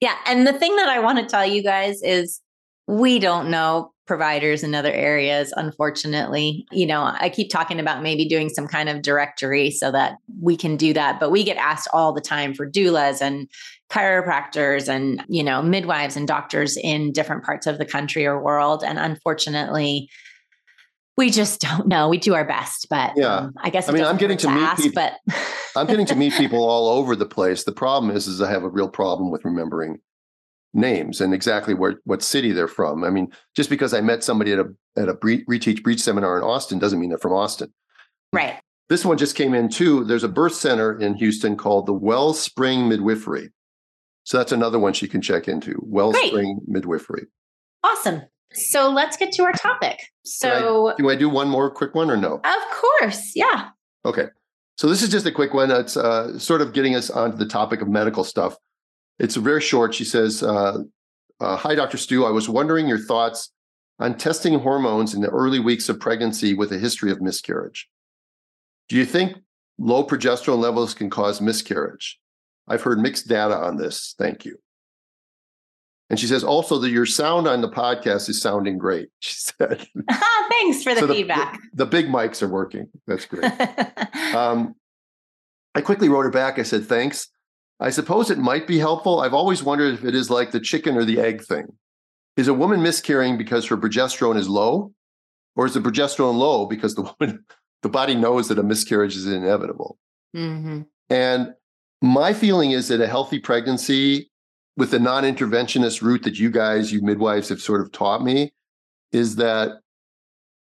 [0.00, 0.16] Yeah.
[0.26, 2.40] And the thing that I want to tell you guys is
[2.86, 6.66] we don't know providers in other areas, unfortunately.
[6.70, 10.56] You know, I keep talking about maybe doing some kind of directory so that we
[10.58, 13.48] can do that, but we get asked all the time for doulas and
[13.90, 18.84] chiropractors and, you know, midwives and doctors in different parts of the country or world.
[18.84, 20.10] And unfortunately,
[21.16, 22.08] we just don't know.
[22.10, 23.36] We do our best, but Yeah.
[23.36, 25.34] um, I guess I mean, I'm getting to meet ask, people- but
[25.76, 27.64] I'm getting to meet people all over the place.
[27.64, 30.00] The problem is, is I have a real problem with remembering
[30.74, 33.04] names and exactly where what city they're from.
[33.04, 36.36] I mean, just because I met somebody at a at a bre- reteach breech seminar
[36.36, 37.72] in Austin doesn't mean they're from Austin.
[38.32, 38.60] right.
[38.90, 40.04] This one just came in too.
[40.04, 43.48] There's a birth center in Houston called the Wellspring Midwifery.
[44.24, 45.80] So that's another one she can check into.
[45.82, 47.26] Wellspring Midwifery.
[47.82, 48.20] Awesome.
[48.52, 49.98] So let's get to our topic.
[50.26, 52.34] So, Do I do one more quick one or no?
[52.44, 52.62] of
[53.00, 53.70] course, yeah.
[54.04, 54.26] Okay.
[54.76, 55.70] So this is just a quick one.
[55.70, 58.56] It's uh, sort of getting us onto the topic of medical stuff.
[59.18, 59.94] It's very short.
[59.94, 60.78] She says, uh,
[61.40, 61.96] uh, Hi, Dr.
[61.98, 62.24] Stu.
[62.24, 63.50] I was wondering your thoughts
[63.98, 67.88] on testing hormones in the early weeks of pregnancy with a history of miscarriage.
[68.88, 69.36] Do you think
[69.78, 72.18] low progesterone levels can cause miscarriage?
[72.66, 74.14] I've heard mixed data on this.
[74.18, 74.58] Thank you.
[76.10, 79.08] And she says also that your sound on the podcast is sounding great.
[79.20, 79.86] She said,
[80.50, 81.58] Thanks for the So feedback.
[81.72, 82.88] the big mics are working.
[83.06, 83.50] That's great.
[84.34, 84.74] Um,
[85.76, 86.58] I quickly wrote her back.
[86.58, 87.28] I said, thanks.
[87.84, 89.20] I suppose it might be helpful.
[89.20, 91.66] I've always wondered if it is like the chicken or the egg thing.
[92.34, 94.94] Is a woman miscarrying because her progesterone is low?
[95.54, 97.44] Or is the progesterone low because the woman,
[97.82, 99.98] the body knows that a miscarriage is inevitable?
[100.32, 101.52] hmm And
[102.00, 104.30] my feeling is that a healthy pregnancy
[104.78, 108.54] with the non interventionist route that you guys, you midwives, have sort of taught me
[109.12, 109.80] is that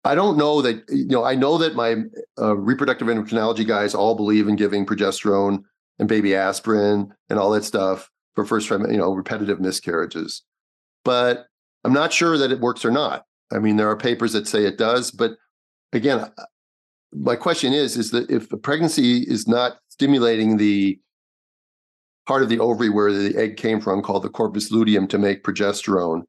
[0.04, 2.02] I don't know that, you know, I know that my
[2.38, 5.64] uh, reproductive endocrinology guys all believe in giving progesterone
[5.98, 10.42] and baby aspirin and all that stuff for first time, you know, repetitive miscarriages.
[11.04, 11.46] But
[11.84, 13.24] I'm not sure that it works or not.
[13.52, 15.32] I mean, there are papers that say it does, but
[15.92, 16.44] again, uh,
[17.12, 20.98] my question is is that if the pregnancy is not stimulating the
[22.26, 25.42] part of the ovary where the egg came from called the corpus luteum to make
[25.42, 26.22] progesterone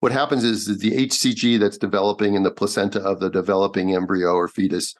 [0.00, 4.32] what happens is that the hcg that's developing in the placenta of the developing embryo
[4.32, 4.94] or fetus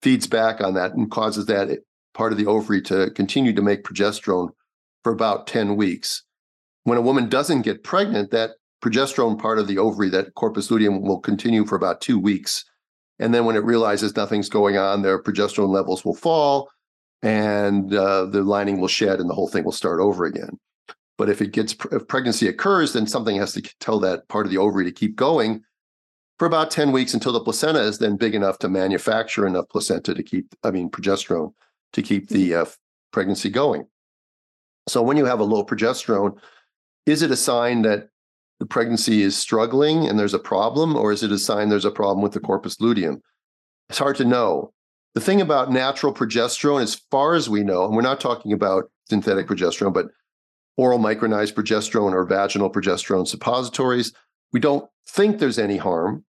[0.00, 1.68] feeds back on that and causes that
[2.14, 4.50] part of the ovary to continue to make progesterone
[5.02, 6.22] for about 10 weeks.
[6.84, 11.02] When a woman doesn't get pregnant that progesterone part of the ovary that corpus luteum
[11.02, 12.64] will continue for about two weeks.
[13.18, 16.70] And then when it realizes nothing's going on, their progesterone levels will fall
[17.22, 20.58] and uh, the lining will shed and the whole thing will start over again.
[21.18, 24.52] But if it gets, if pregnancy occurs, then something has to tell that part of
[24.52, 25.62] the ovary to keep going
[26.38, 30.14] for about 10 weeks until the placenta is then big enough to manufacture enough placenta
[30.14, 31.52] to keep, I mean, progesterone
[31.92, 32.64] to keep the uh,
[33.12, 33.86] pregnancy going.
[34.88, 36.38] So when you have a low progesterone,
[37.06, 38.08] is it a sign that
[38.58, 41.90] the pregnancy is struggling and there's a problem, or is it a sign there's a
[41.90, 43.20] problem with the corpus luteum?
[43.88, 44.72] It's hard to know.
[45.14, 48.90] The thing about natural progesterone, as far as we know, and we're not talking about
[49.08, 50.06] synthetic progesterone, but
[50.76, 54.12] oral micronized progesterone or vaginal progesterone suppositories,
[54.52, 56.24] we don't think there's any harm.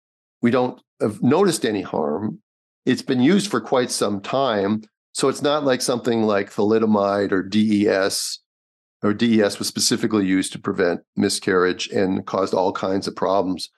[0.43, 2.41] We don't have noticed any harm.
[2.87, 4.83] It's been used for quite some time.
[5.13, 8.39] So it's not like something like thalidomide or DES,
[9.03, 13.71] or DES was specifically used to prevent miscarriage and caused all kinds of problems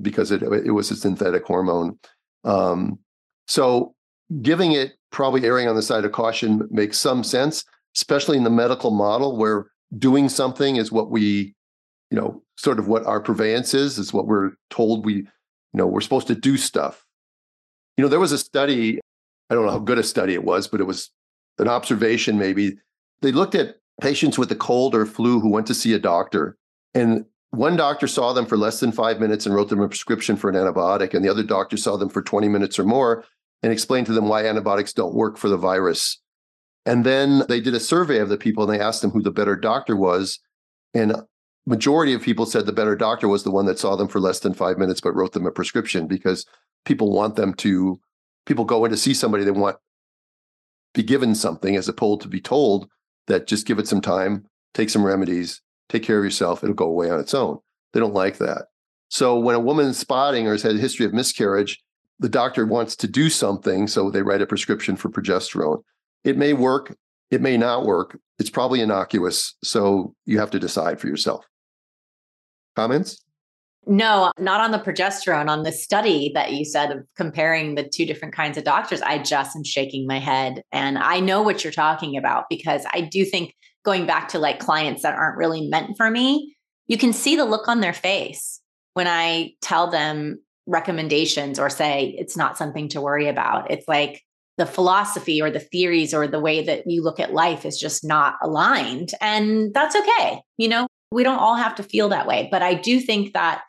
[0.00, 1.98] because it, it was a synthetic hormone.
[2.44, 2.98] Um,
[3.46, 3.94] so
[4.42, 7.64] giving it probably erring on the side of caution makes some sense,
[7.96, 9.66] especially in the medical model where
[9.98, 11.54] doing something is what we,
[12.10, 15.26] you know, sort of what our purveyance is, is what we're told we, you
[15.74, 17.04] know, we're supposed to do stuff.
[17.96, 19.00] You know, there was a study,
[19.50, 21.10] I don't know how good a study it was, but it was
[21.58, 22.78] an observation maybe.
[23.20, 26.56] They looked at patients with a cold or flu who went to see a doctor.
[26.94, 30.36] And one doctor saw them for less than five minutes and wrote them a prescription
[30.36, 33.24] for an antibiotic, and the other doctor saw them for 20 minutes or more
[33.62, 36.20] and explained to them why antibiotics don't work for the virus.
[36.86, 39.30] And then they did a survey of the people and they asked them who the
[39.30, 40.38] better doctor was.
[40.94, 41.14] And
[41.66, 44.40] majority of people said the better doctor was the one that saw them for less
[44.40, 46.46] than five minutes but wrote them a prescription because
[46.86, 48.00] people want them to
[48.46, 49.76] people go in to see somebody they want
[50.92, 52.88] be given something as opposed to be told
[53.26, 56.86] that just give it some time take some remedies take care of yourself it'll go
[56.86, 57.58] away on its own
[57.92, 58.66] they don't like that
[59.08, 61.80] so when a woman's spotting or has had a history of miscarriage
[62.20, 65.82] the doctor wants to do something, so they write a prescription for progesterone.
[66.22, 66.94] It may work,
[67.30, 68.18] it may not work.
[68.38, 71.46] It's probably innocuous, so you have to decide for yourself.
[72.76, 73.24] Comments?
[73.86, 75.48] No, not on the progesterone.
[75.48, 79.18] On the study that you said of comparing the two different kinds of doctors, I
[79.18, 80.62] just am shaking my head.
[80.70, 84.58] And I know what you're talking about because I do think going back to like
[84.58, 88.60] clients that aren't really meant for me, you can see the look on their face
[88.94, 93.70] when I tell them recommendations or say it's not something to worry about.
[93.70, 94.22] It's like
[94.58, 98.04] the philosophy or the theories or the way that you look at life is just
[98.04, 99.12] not aligned.
[99.20, 100.42] And that's okay.
[100.58, 102.48] You know, we don't all have to feel that way.
[102.50, 103.62] But I do think that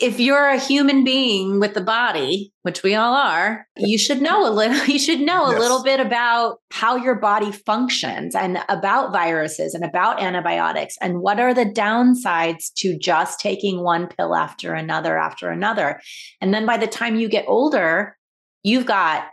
[0.00, 4.46] if you're a human being with the body, which we all are, you should know
[4.46, 5.56] a little, you should know yes.
[5.56, 11.20] a little bit about how your body functions and about viruses and about antibiotics and
[11.20, 16.00] what are the downsides to just taking one pill after another after another.
[16.40, 18.16] And then by the time you get older,
[18.62, 19.28] you've got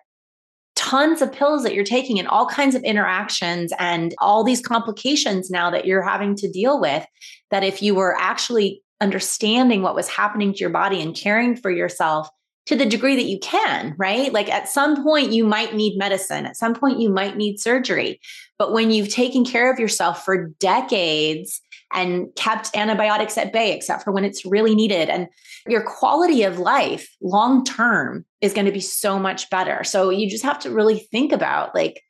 [0.76, 5.50] tons of pills that you're taking and all kinds of interactions and all these complications
[5.50, 7.06] now that you're having to deal with
[7.52, 11.70] that if you were actually understanding what was happening to your body and caring for
[11.70, 12.30] yourself
[12.66, 14.32] to the degree that you can, right?
[14.32, 16.46] Like at some point, you might need medicine.
[16.46, 18.22] At some point, you might need surgery.
[18.58, 21.62] But when you've taken care of yourself for decades
[21.94, 25.28] and kept antibiotics at bay, except for when it's really needed, and
[25.68, 29.84] your quality of life long term is going to be so much better.
[29.84, 32.02] So you just have to really think about like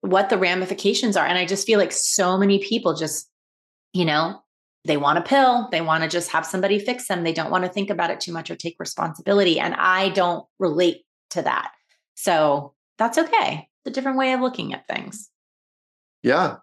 [0.00, 1.26] what the ramifications are.
[1.26, 3.30] And I just feel like so many people just,
[3.92, 4.40] you know,
[4.84, 7.64] they want a pill they want to just have somebody fix them they don't want
[7.64, 11.72] to think about it too much or take responsibility and i don't relate to that.
[12.14, 13.68] So that's okay.
[13.84, 15.30] It's a different way of looking at things.
[16.22, 16.56] Yeah.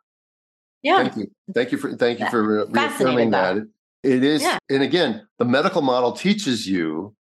[0.81, 0.97] Yeah.
[0.97, 1.31] Thank you.
[1.53, 3.57] Thank you for thank you for reaffirming that.
[4.03, 4.59] it is yeah.
[4.69, 7.15] and again the medical model teaches you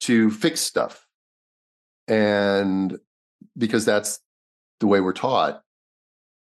[0.00, 1.06] to fix stuff.
[2.08, 2.98] And
[3.56, 4.20] because that's
[4.80, 5.62] the way we're taught.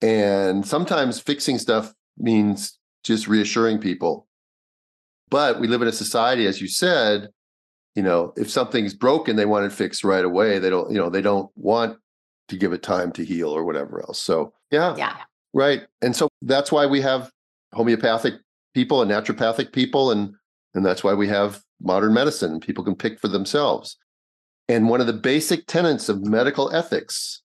[0.02, 4.26] And sometimes fixing stuff means just reassuring people.
[5.30, 7.28] But we live in a society, as you said,
[7.94, 10.58] you know, if something's broken, they want it fixed right away.
[10.58, 11.98] They don't, you know, they don't want
[12.48, 14.20] to give it time to heal or whatever else.
[14.20, 14.94] So yeah.
[14.96, 15.16] Yeah.
[15.52, 15.82] Right.
[16.02, 17.30] And so that's why we have
[17.72, 18.34] homeopathic
[18.74, 20.34] people and naturopathic people and
[20.74, 22.58] and that's why we have modern medicine.
[22.58, 23.96] People can pick for themselves.
[24.68, 27.42] And one of the basic tenets of medical ethics,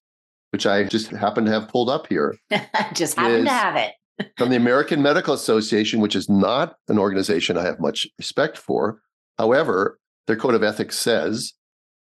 [0.51, 2.35] which I just happen to have pulled up here,
[2.93, 3.93] just happen to have it,
[4.37, 9.01] from the American Medical Association, which is not an organization I have much respect for.
[9.37, 11.53] However, their code of ethics says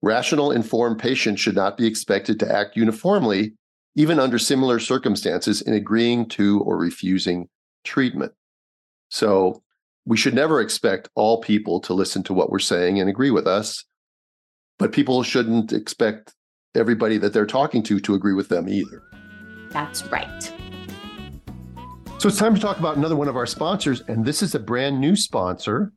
[0.03, 3.55] rational, informed patients should not be expected to act uniformly,
[3.97, 7.49] even under similar circumstances, in agreeing to or refusing
[7.85, 8.33] treatment.
[9.11, 9.63] So
[10.05, 13.47] we should never expect all people to listen to what we're saying and agree with
[13.47, 13.85] us.
[14.79, 16.35] but people shouldn't expect
[16.75, 19.03] everybody that they're talking to to agree with them either.
[19.71, 20.53] That's right.
[22.25, 24.01] So it's time to talk about another one of our sponsors.
[24.09, 25.93] And this is a brand new sponsor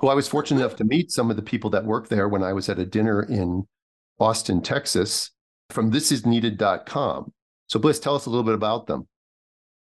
[0.00, 2.42] who I was fortunate enough to meet some of the people that work there when
[2.42, 3.64] I was at a dinner in
[4.18, 5.30] Austin, Texas,
[5.68, 7.34] from thisisneeded.com.
[7.66, 9.06] So, Blyss, tell us a little bit about them.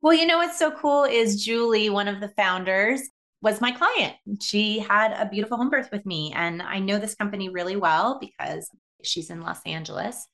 [0.03, 3.03] Well, you know what's so cool is Julie, one of the founders,
[3.41, 4.17] was my client.
[4.43, 6.33] She had a beautiful home birth with me.
[6.35, 8.69] And I know this company really well because
[9.05, 10.27] she's in Los Angeles.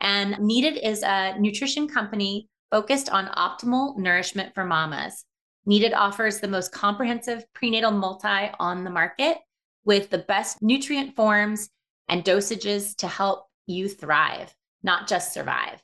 [0.00, 5.24] And Needed is a nutrition company focused on optimal nourishment for mamas.
[5.64, 9.38] Needed offers the most comprehensive prenatal multi on the market
[9.84, 11.70] with the best nutrient forms
[12.08, 15.82] and dosages to help you thrive, not just survive.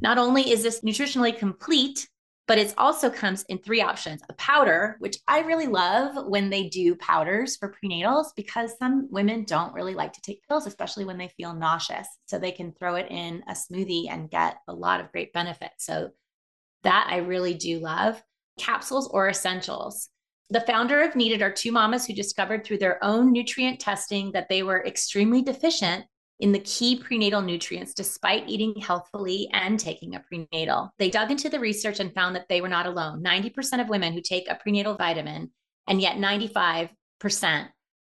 [0.00, 2.08] Not only is this nutritionally complete,
[2.48, 6.68] but it also comes in three options a powder, which I really love when they
[6.68, 11.18] do powders for prenatals because some women don't really like to take pills, especially when
[11.18, 12.08] they feel nauseous.
[12.26, 15.86] So they can throw it in a smoothie and get a lot of great benefits.
[15.86, 16.10] So
[16.82, 18.22] that I really do love.
[18.58, 20.08] Capsules or essentials.
[20.50, 24.48] The founder of Needed are two mamas who discovered through their own nutrient testing that
[24.48, 26.04] they were extremely deficient
[26.40, 30.90] in the key prenatal nutrients despite eating healthfully and taking a prenatal.
[30.98, 33.22] They dug into the research and found that they were not alone.
[33.22, 35.50] 90% of women who take a prenatal vitamin,
[35.86, 37.68] and yet 95%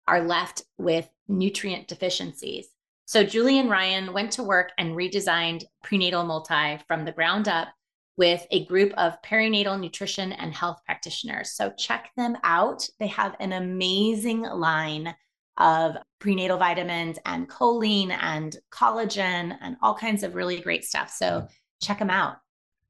[0.06, 2.68] are left with nutrient deficiencies.
[3.06, 7.68] So Julie and Ryan went to work and redesigned prenatal multi from the ground up
[8.16, 11.52] with a group of perinatal nutrition and health practitioners.
[11.52, 12.86] So check them out.
[13.00, 15.14] They have an amazing line
[15.56, 21.10] of prenatal vitamins and choline and collagen and all kinds of really great stuff.
[21.10, 21.46] So
[21.82, 22.36] check them out.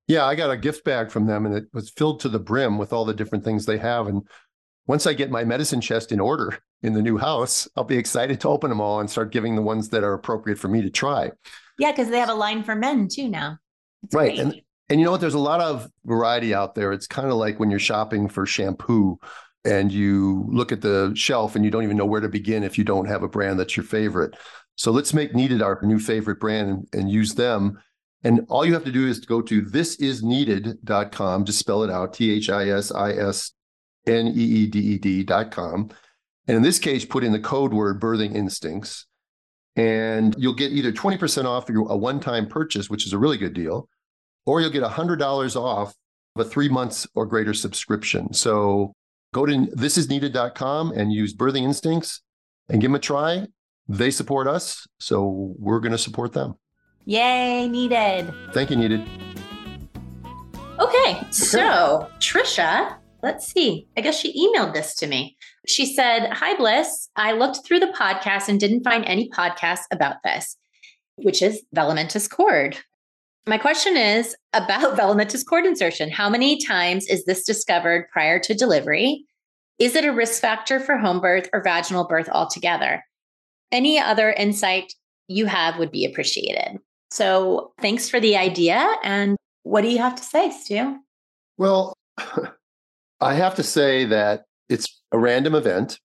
[0.07, 2.79] Yeah, I got a gift bag from them and it was filled to the brim
[2.79, 4.09] with all the different things they have.
[4.09, 4.23] And
[4.87, 8.41] once I get my medicine chest in order in the new house, I'll be excited
[8.41, 10.91] to open them all and start giving the ones that are appropriate for me to
[10.91, 11.31] try.
[11.79, 13.59] Yeah, because they have a line for men too now.
[14.03, 14.35] It's right.
[14.35, 14.39] Great.
[14.41, 15.21] And and you know what?
[15.21, 16.93] There's a lot of variety out there.
[16.93, 19.19] It's kind of like when you're shopping for shampoo
[19.65, 22.79] and you look at the shelf and you don't even know where to begin if
[22.79, 24.37] you don't have a brand that's your favorite.
[24.77, 27.79] So let's make Needed our new favorite brand and, and use them.
[28.23, 32.15] And all you have to do is to go to thisisneeded.com, just spell it out,
[32.15, 33.53] T H I S I S
[34.07, 35.91] N E E D E D.com.
[36.47, 39.07] And in this case, put in the code word birthing instincts.
[39.77, 43.39] And you'll get either 20% off your, a one time purchase, which is a really
[43.39, 43.89] good deal,
[44.45, 45.95] or you'll get $100 off
[46.37, 48.33] of a three months or greater subscription.
[48.33, 48.95] So
[49.33, 52.23] go to thisisneeded.com and use Birthing Instincts
[52.69, 53.47] and give them a try.
[53.89, 56.55] They support us, so we're going to support them.
[57.05, 58.33] Yay, needed.
[58.53, 59.07] Thank you, needed.
[60.79, 63.87] Okay, so Trisha, let's see.
[63.97, 65.37] I guess she emailed this to me.
[65.67, 67.09] She said, Hi, Blyss.
[67.17, 70.57] I looked through the podcast and didn't find any podcasts about this,
[71.17, 72.79] which is Velamentous cord.
[73.47, 76.11] My question is about velamentous cord insertion.
[76.11, 79.25] How many times is this discovered prior to delivery?
[79.79, 83.03] Is it a risk factor for home birth or vaginal birth altogether?
[83.73, 84.93] Any other insight
[85.29, 86.79] you have would be appreciated.
[87.11, 88.89] So, thanks for the idea.
[89.03, 90.99] And what do you have to say, Stu?
[91.57, 91.95] Well,
[93.21, 95.99] I have to say that it's a random event.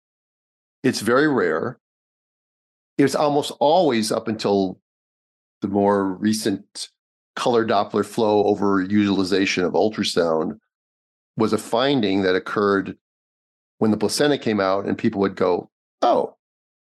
[0.84, 1.80] It's very rare.
[2.98, 4.80] It's almost always up until
[5.62, 6.90] the more recent
[7.36, 10.58] color Doppler flow over utilization of ultrasound
[11.38, 12.98] was a finding that occurred
[13.78, 15.70] when the placenta came out, and people would go,
[16.02, 16.36] "Oh,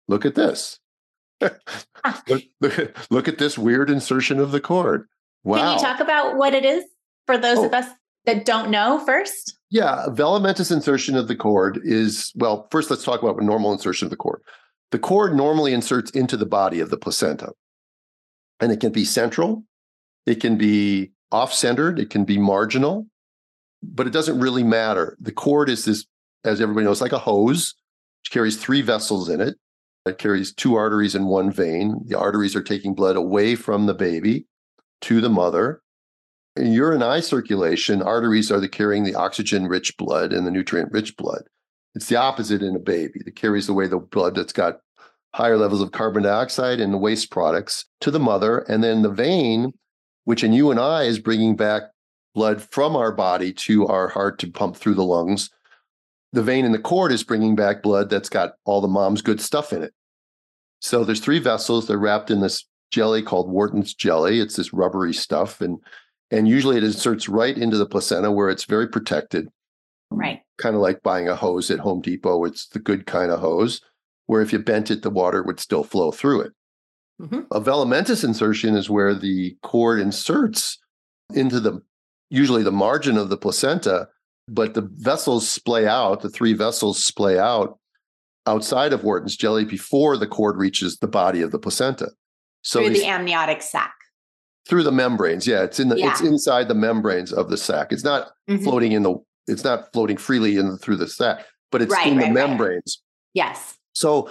[0.08, 0.80] look at this!
[1.42, 5.08] look, look, look, at this weird insertion of the cord."
[5.44, 5.58] Wow!
[5.58, 6.84] Can you talk about what it is
[7.28, 7.66] for those oh.
[7.66, 7.88] of us
[8.26, 9.58] that don't know first?
[9.70, 12.68] Yeah, velamentous insertion of the cord is well.
[12.72, 14.42] First, let's talk about normal insertion of the cord.
[14.92, 17.54] The cord normally inserts into the body of the placenta,
[18.60, 19.64] and it can be central
[20.30, 23.08] it can be off centered, it can be marginal,
[23.82, 25.18] but it doesn't really matter.
[25.20, 26.06] The cord is this,
[26.44, 27.76] as everybody knows, like a hose,
[28.22, 29.56] which carries three vessels in it.
[30.06, 32.02] It carries two arteries and one vein.
[32.06, 34.46] The arteries are taking blood away from the baby
[35.02, 35.82] to the mother.
[36.56, 40.92] In urine eye circulation, arteries are the carrying the oxygen rich blood and the nutrient
[40.92, 41.44] rich blood.
[41.96, 44.80] It's the opposite in a baby that carries away the blood that's got
[45.34, 48.60] higher levels of carbon dioxide and the waste products to the mother.
[48.60, 49.74] And then the vein
[50.30, 51.82] which in you and I is bringing back
[52.36, 55.50] blood from our body to our heart to pump through the lungs.
[56.34, 59.42] The vein in the cord is bringing back blood that's got all the mom's good
[59.42, 59.92] stuff in it.
[60.82, 61.88] So there's three vessels.
[61.88, 64.40] They're wrapped in this jelly called Wharton's jelly.
[64.40, 65.80] It's this rubbery stuff, and
[66.30, 69.48] and usually it inserts right into the placenta where it's very protected.
[70.12, 70.42] Right.
[70.60, 72.44] Kind of like buying a hose at Home Depot.
[72.44, 73.82] It's the good kind of hose
[74.28, 76.54] where if you bent it, the water would still flow through it.
[77.20, 77.42] Mm-hmm.
[77.52, 80.78] A velamentous insertion is where the cord inserts
[81.34, 81.82] into the
[82.30, 84.08] usually the margin of the placenta,
[84.48, 87.78] but the vessels splay out, the three vessels splay out
[88.46, 92.12] outside of Wharton's jelly before the cord reaches the body of the placenta.
[92.62, 93.94] So through the amniotic sac.
[94.68, 95.48] Through the membranes.
[95.48, 96.12] Yeah, it's in the yeah.
[96.12, 97.92] it's inside the membranes of the sac.
[97.92, 98.64] It's not mm-hmm.
[98.64, 99.16] floating in the
[99.48, 102.34] it's not floating freely in the, through the sac, but it's right, in right, the
[102.34, 103.02] membranes.
[103.36, 103.46] Right.
[103.46, 103.78] Yes.
[103.94, 104.30] So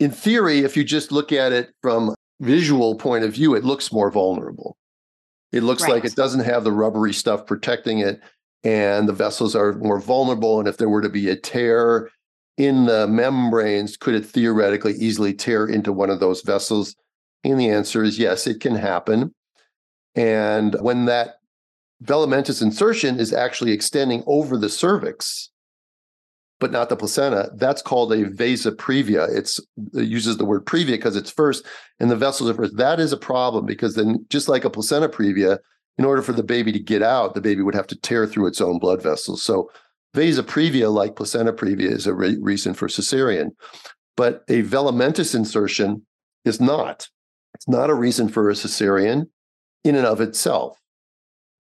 [0.00, 3.92] in theory, if you just look at it from visual point of view, it looks
[3.92, 4.76] more vulnerable.
[5.52, 5.92] It looks right.
[5.92, 8.20] like it doesn't have the rubbery stuff protecting it,
[8.64, 10.58] and the vessels are more vulnerable.
[10.58, 12.10] And if there were to be a tear
[12.56, 16.96] in the membranes, could it theoretically easily tear into one of those vessels?
[17.44, 19.34] And the answer is yes, it can happen.
[20.14, 21.36] And when that
[22.02, 25.50] velamentous insertion is actually extending over the cervix,
[26.58, 27.50] but not the placenta.
[27.54, 29.28] That's called a vasa previa.
[29.34, 29.60] It's,
[29.94, 31.64] it uses the word previa because it's first
[32.00, 32.76] and the vessels are first.
[32.76, 35.58] That is a problem because then, just like a placenta previa,
[35.98, 38.46] in order for the baby to get out, the baby would have to tear through
[38.46, 39.42] its own blood vessels.
[39.42, 39.70] So,
[40.14, 43.50] vasa previa, like placenta previa, is a re- reason for cesarean.
[44.16, 46.06] But a velamentous insertion
[46.44, 47.08] is not.
[47.54, 49.28] It's not a reason for a cesarean
[49.84, 50.78] in and of itself.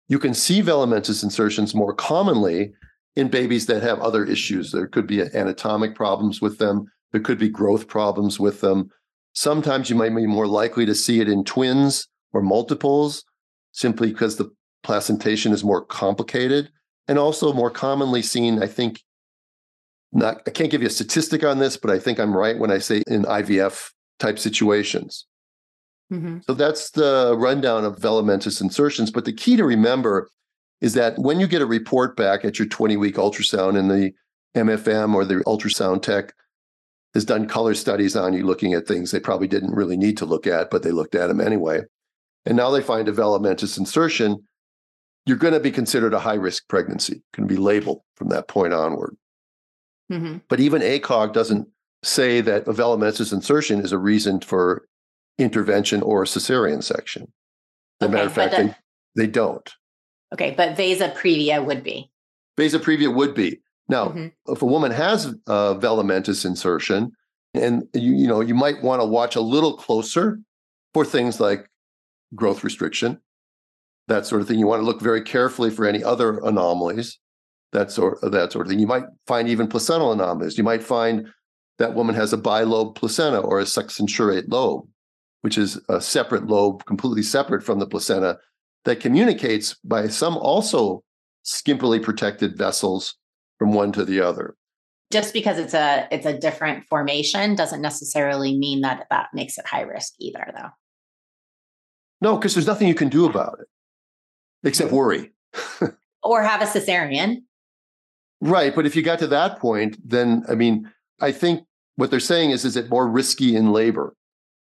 [0.08, 2.74] You can see velamentous insertions more commonly
[3.16, 4.72] in babies that have other issues.
[4.72, 8.90] There could be anatomic problems with them, there could be growth problems with them.
[9.34, 13.24] Sometimes you might be more likely to see it in twins or multiples
[13.72, 14.50] simply because the
[14.84, 16.70] placentation is more complicated
[17.08, 19.02] and also more commonly seen, I think.
[20.12, 22.72] Not, I can't give you a statistic on this, but I think I'm right when
[22.72, 25.26] I say in IVF type situations.
[26.12, 26.40] Mm-hmm.
[26.48, 29.12] So that's the rundown of velamentous insertions.
[29.12, 30.30] But the key to remember
[30.82, 34.14] is that when you get a report back at your 20 week ultrasound and the
[34.56, 36.34] MFM or the ultrasound tech
[37.14, 40.26] has done color studies on you looking at things they probably didn't really need to
[40.26, 41.82] look at, but they looked at them anyway.
[42.46, 44.46] And now they find a velamentous insertion,
[45.26, 48.48] you're going to be considered a high risk pregnancy, going to be labeled from that
[48.48, 49.16] point onward.
[50.12, 50.38] Mm-hmm.
[50.48, 51.68] But even ACOG doesn't
[52.04, 54.86] say that a velamentous insertion is a reason for
[55.40, 57.32] intervention or a cesarean section.
[58.02, 58.76] As a matter of fact, they,
[59.16, 59.74] they don't.
[60.34, 62.10] Okay, but vasa previa would be.
[62.58, 63.60] Vasa previa would be.
[63.88, 64.28] Now, mm-hmm.
[64.52, 67.12] if a woman has a velamentous insertion,
[67.54, 70.40] and you, you know, you might want to watch a little closer
[70.94, 71.70] for things like
[72.34, 73.20] growth restriction,
[74.08, 74.60] that sort of thing.
[74.60, 77.20] You want to look very carefully for any other anomalies,
[77.72, 78.80] that sort of that sort of thing.
[78.80, 80.58] You might find even placental anomalies.
[80.58, 81.28] You might find
[81.78, 84.88] that woman has a bilobe placenta or a succenturiate lobe,
[85.42, 88.38] which is a separate lobe, completely separate from the placenta,
[88.86, 91.04] that communicates by some also
[91.44, 93.16] skimpily protected vessels
[93.60, 94.56] from one to the other.
[95.12, 99.68] Just because it's a it's a different formation doesn't necessarily mean that that makes it
[99.68, 100.70] high risk either, though.
[102.22, 103.68] No, because there's nothing you can do about it
[104.64, 105.32] except worry.
[106.24, 107.44] or have a cesarean.
[108.42, 111.66] Right, but if you got to that point, then I mean, I think
[111.96, 114.16] what they're saying is, is it more risky in labor?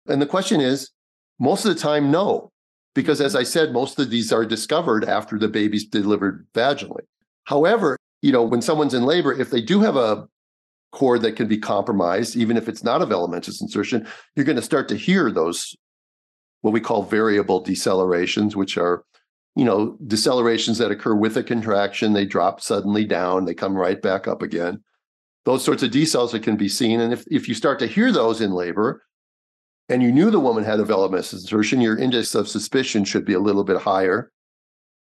[0.08, 0.92] And the question is,
[1.40, 2.52] most of the time, no
[2.98, 3.42] because as mm-hmm.
[3.42, 7.06] I said, most of these are discovered after the baby's delivered vaginally.
[7.44, 10.28] However, you know, when someone's in labor, if they do have a
[10.92, 14.64] cord that can be compromised, even if it's not a velamentous insertion, you're going to
[14.64, 15.76] start to hear those
[16.62, 19.04] what we call variable decelerations, which are,
[19.56, 22.14] you know, decelerations that occur with a contraction.
[22.14, 24.84] They drop suddenly down, they come right back up again.
[25.46, 27.00] Those sorts of decels that can be seen.
[27.00, 29.04] And if, if you start to hear those in labor,
[29.90, 33.34] and you knew the woman had a velamentous insertion, your index of suspicion should be
[33.34, 34.32] a little bit higher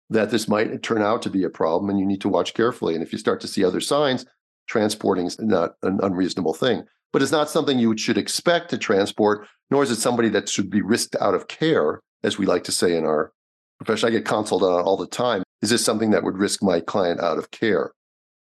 [0.08, 2.94] that this might turn out to be a problem and you need to watch carefully.
[2.94, 4.26] And if you start to see other signs,
[4.66, 6.84] transporting is not an unreasonable thing.
[7.12, 10.70] But it's not something you should expect to transport, nor is it somebody that should
[10.70, 13.32] be risked out of care, as we like to say in our
[13.78, 14.08] profession.
[14.08, 15.42] I get consulted on all the time.
[15.62, 17.92] Is this something that would risk my client out of care?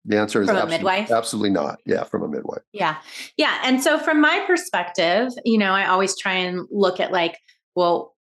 [0.05, 1.11] The answer is from absolutely, a midwife?
[1.11, 1.79] absolutely not.
[1.87, 2.63] Yeah, from a midwife.
[2.73, 2.97] Yeah.
[3.37, 3.61] Yeah.
[3.63, 7.39] And so from my perspective, you know, I always try and look at like,
[7.77, 8.15] well,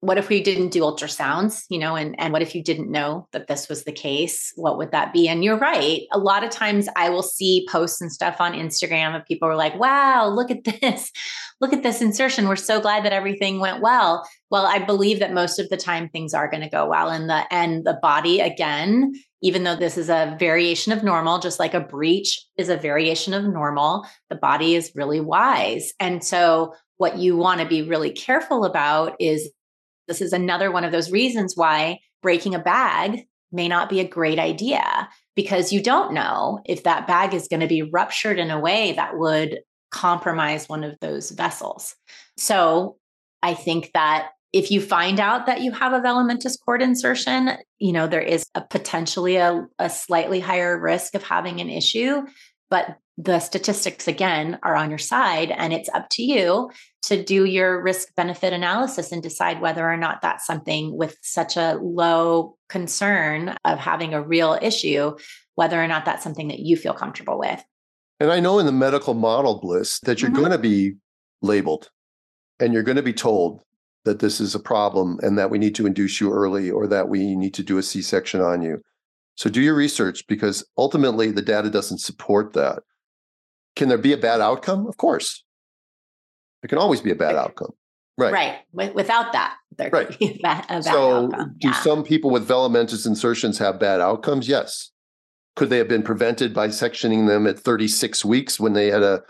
[0.00, 3.26] what if we didn't do ultrasounds, you know, and and what if you didn't know
[3.32, 4.52] that this was the case?
[4.54, 5.28] What would that be?
[5.28, 6.02] And you're right.
[6.12, 9.56] A lot of times I will see posts and stuff on Instagram of people are
[9.56, 11.10] like, "Wow, look at this.
[11.60, 12.46] Look at this insertion.
[12.46, 16.08] We're so glad that everything went well." Well, I believe that most of the time
[16.08, 19.96] things are going to go well and the and the body again even though this
[19.96, 24.34] is a variation of normal, just like a breech is a variation of normal, the
[24.34, 25.92] body is really wise.
[26.00, 29.48] And so, what you want to be really careful about is
[30.08, 34.08] this is another one of those reasons why breaking a bag may not be a
[34.08, 38.50] great idea because you don't know if that bag is going to be ruptured in
[38.50, 41.94] a way that would compromise one of those vessels.
[42.36, 42.96] So,
[43.40, 47.92] I think that if you find out that you have a velamentous cord insertion, you
[47.92, 52.22] know, there is a potentially a, a slightly higher risk of having an issue,
[52.70, 56.70] but the statistics again are on your side and it's up to you
[57.02, 61.56] to do your risk benefit analysis and decide whether or not that's something with such
[61.56, 65.16] a low concern of having a real issue
[65.56, 67.62] whether or not that's something that you feel comfortable with.
[68.20, 70.40] And i know in the medical model Blyss that you're mm-hmm.
[70.40, 70.94] going to be
[71.42, 71.90] labeled
[72.60, 73.62] and you're going to be told
[74.04, 77.08] that this is a problem and that we need to induce you early or that
[77.08, 78.80] we need to do a c-section on you.
[79.34, 82.82] So do your research because ultimately the data doesn't support that
[83.76, 84.86] can there be a bad outcome?
[84.86, 85.44] Of course.
[86.62, 87.72] There can always be a bad outcome.
[88.18, 88.58] Right.
[88.72, 88.94] Right.
[88.94, 90.08] Without that, there right.
[90.08, 91.54] could be a bad, a bad so outcome.
[91.58, 94.48] do some people with velamentous insertions have bad outcomes?
[94.48, 94.90] Yes.
[95.54, 99.22] Could they have been prevented by sectioning them at 36 weeks when they had a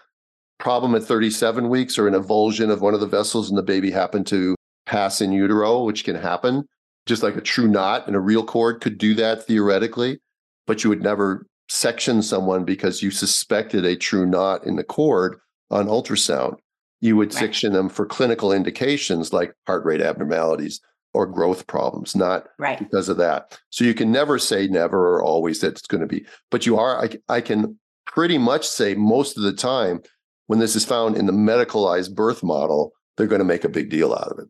[0.59, 3.91] problem at 37 weeks or an avulsion of one of the vessels and the baby
[3.91, 4.55] happened to
[4.86, 6.66] pass in utero, which can happen?
[7.07, 10.18] Just like a true knot and a real cord could do that theoretically,
[10.66, 15.39] but you would never section someone because you suspected a true knot in the cord
[15.71, 16.57] on ultrasound.
[17.01, 17.41] You would right.
[17.41, 20.81] section them for clinical indications like heart rate abnormalities
[21.14, 22.79] or growth problems, not right.
[22.79, 23.59] because of that.
[23.71, 26.79] So you can never say never or always that it's going to be, but you
[26.79, 30.03] are, I, I can pretty much say most of the time
[30.47, 33.91] when this is found in the medicalized birth model, they're going to make a big
[33.91, 34.49] deal out of it.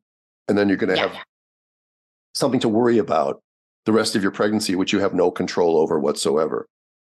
[0.48, 1.08] And then you're going to yeah.
[1.08, 1.24] have
[2.34, 3.42] something to worry about
[3.84, 6.68] the rest of your pregnancy, which you have no control over whatsoever.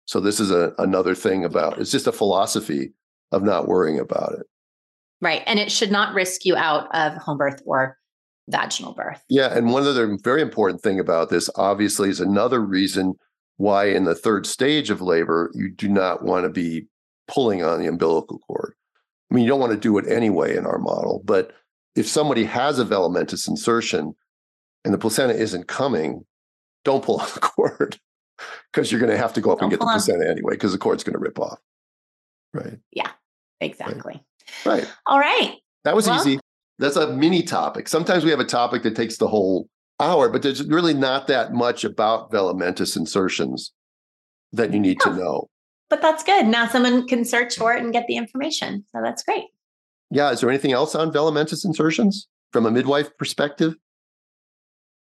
[0.05, 2.93] So this is a, another thing about it's just a philosophy
[3.31, 4.45] of not worrying about it.
[5.21, 5.41] Right.
[5.45, 7.97] And it should not risk you out of home birth or
[8.47, 9.23] vaginal birth.
[9.29, 9.55] Yeah.
[9.55, 13.15] And one other very important thing about this, obviously, is another reason
[13.57, 16.87] why in the third stage of labor, you do not want to be
[17.27, 18.73] pulling on the umbilical cord.
[19.31, 21.53] I mean, you don't want to do it anyway in our model, but
[21.95, 24.13] if somebody has a velamentous insertion
[24.83, 26.25] and the placenta isn't coming,
[26.83, 27.97] don't pull on the cord
[28.71, 30.77] because you're going to have to go up and get the placenta anyway because the
[30.77, 31.59] cord's going to rip off.
[32.53, 32.77] Right.
[32.91, 33.11] Yeah,
[33.59, 34.23] exactly.
[34.65, 34.83] Right.
[34.83, 34.93] right.
[35.05, 35.57] All right.
[35.83, 36.39] That was well, easy.
[36.79, 37.87] That's a mini topic.
[37.87, 39.69] Sometimes we have a topic that takes the whole
[39.99, 43.71] hour, but there's really not that much about velamentous insertions
[44.51, 45.49] that you need to know.
[45.89, 46.47] But that's good.
[46.47, 48.85] Now someone can search for it and get the information.
[48.91, 49.45] So that's great.
[50.11, 50.31] Yeah.
[50.31, 53.75] Is there anything else on velamentous insertions from a midwife perspective?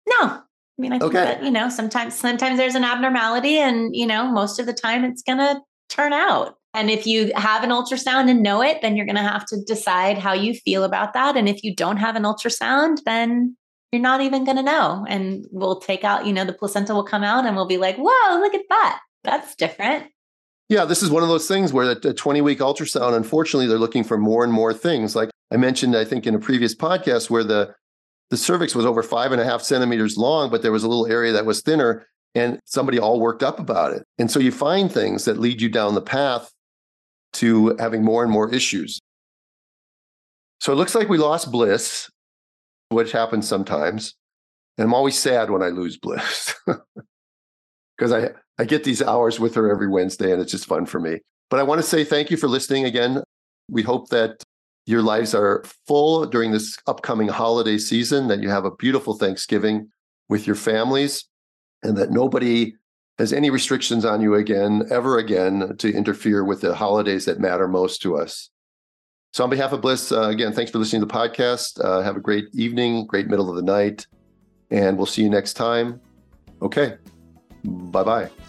[0.07, 0.41] No,
[0.79, 1.25] I mean, I think okay.
[1.25, 5.03] that, you know, sometimes sometimes there's an abnormality and, you know, most of the time
[5.03, 5.59] it's going to
[5.89, 6.55] turn out.
[6.73, 9.57] And if you have an ultrasound and know it, then you're going to have to
[9.67, 11.35] decide how you feel about that.
[11.35, 13.57] And if you don't have an ultrasound, then
[13.91, 15.05] you're not even going to know.
[15.09, 17.97] And we'll take out, you know, the placenta will come out and we'll be like,
[17.97, 19.01] whoa, look at that.
[19.25, 20.05] That's different.
[20.69, 24.05] Yeah, this is one of those things where a 20 week ultrasound, unfortunately, they're looking
[24.05, 25.13] for more and more things.
[25.13, 27.73] Like I mentioned, I think in a previous podcast, where the
[28.29, 31.07] the cervix was over five and a half centimeters long, but there was a little
[31.07, 34.03] area that was thinner, and somebody all worked up about it.
[34.17, 36.51] And so you find things that lead you down the path
[37.33, 38.99] to having more and more issues.
[40.59, 42.09] So it looks like we lost Blyss,
[42.89, 44.15] which happens sometimes.
[44.77, 46.53] And I'm always sad when I lose Blyss
[47.97, 50.99] because I, I get these hours with her every Wednesday and it's just fun for
[50.99, 51.19] me.
[51.49, 53.23] But I want to say thank you for listening again.
[53.69, 54.43] We hope that
[54.85, 59.91] your lives are full during this upcoming holiday season, that you have a beautiful Thanksgiving
[60.27, 61.25] with your families,
[61.83, 62.73] and that nobody
[63.17, 67.67] has any restrictions on you again, ever again, to interfere with the holidays that matter
[67.67, 68.49] most to us.
[69.33, 71.83] So, on behalf of Blyss, uh, again, thanks for listening to the podcast.
[71.83, 74.07] Uh, have a great evening, great middle of the night,
[74.71, 76.01] and we'll see you next time.
[76.61, 76.97] Okay.
[77.63, 78.48] Bye bye.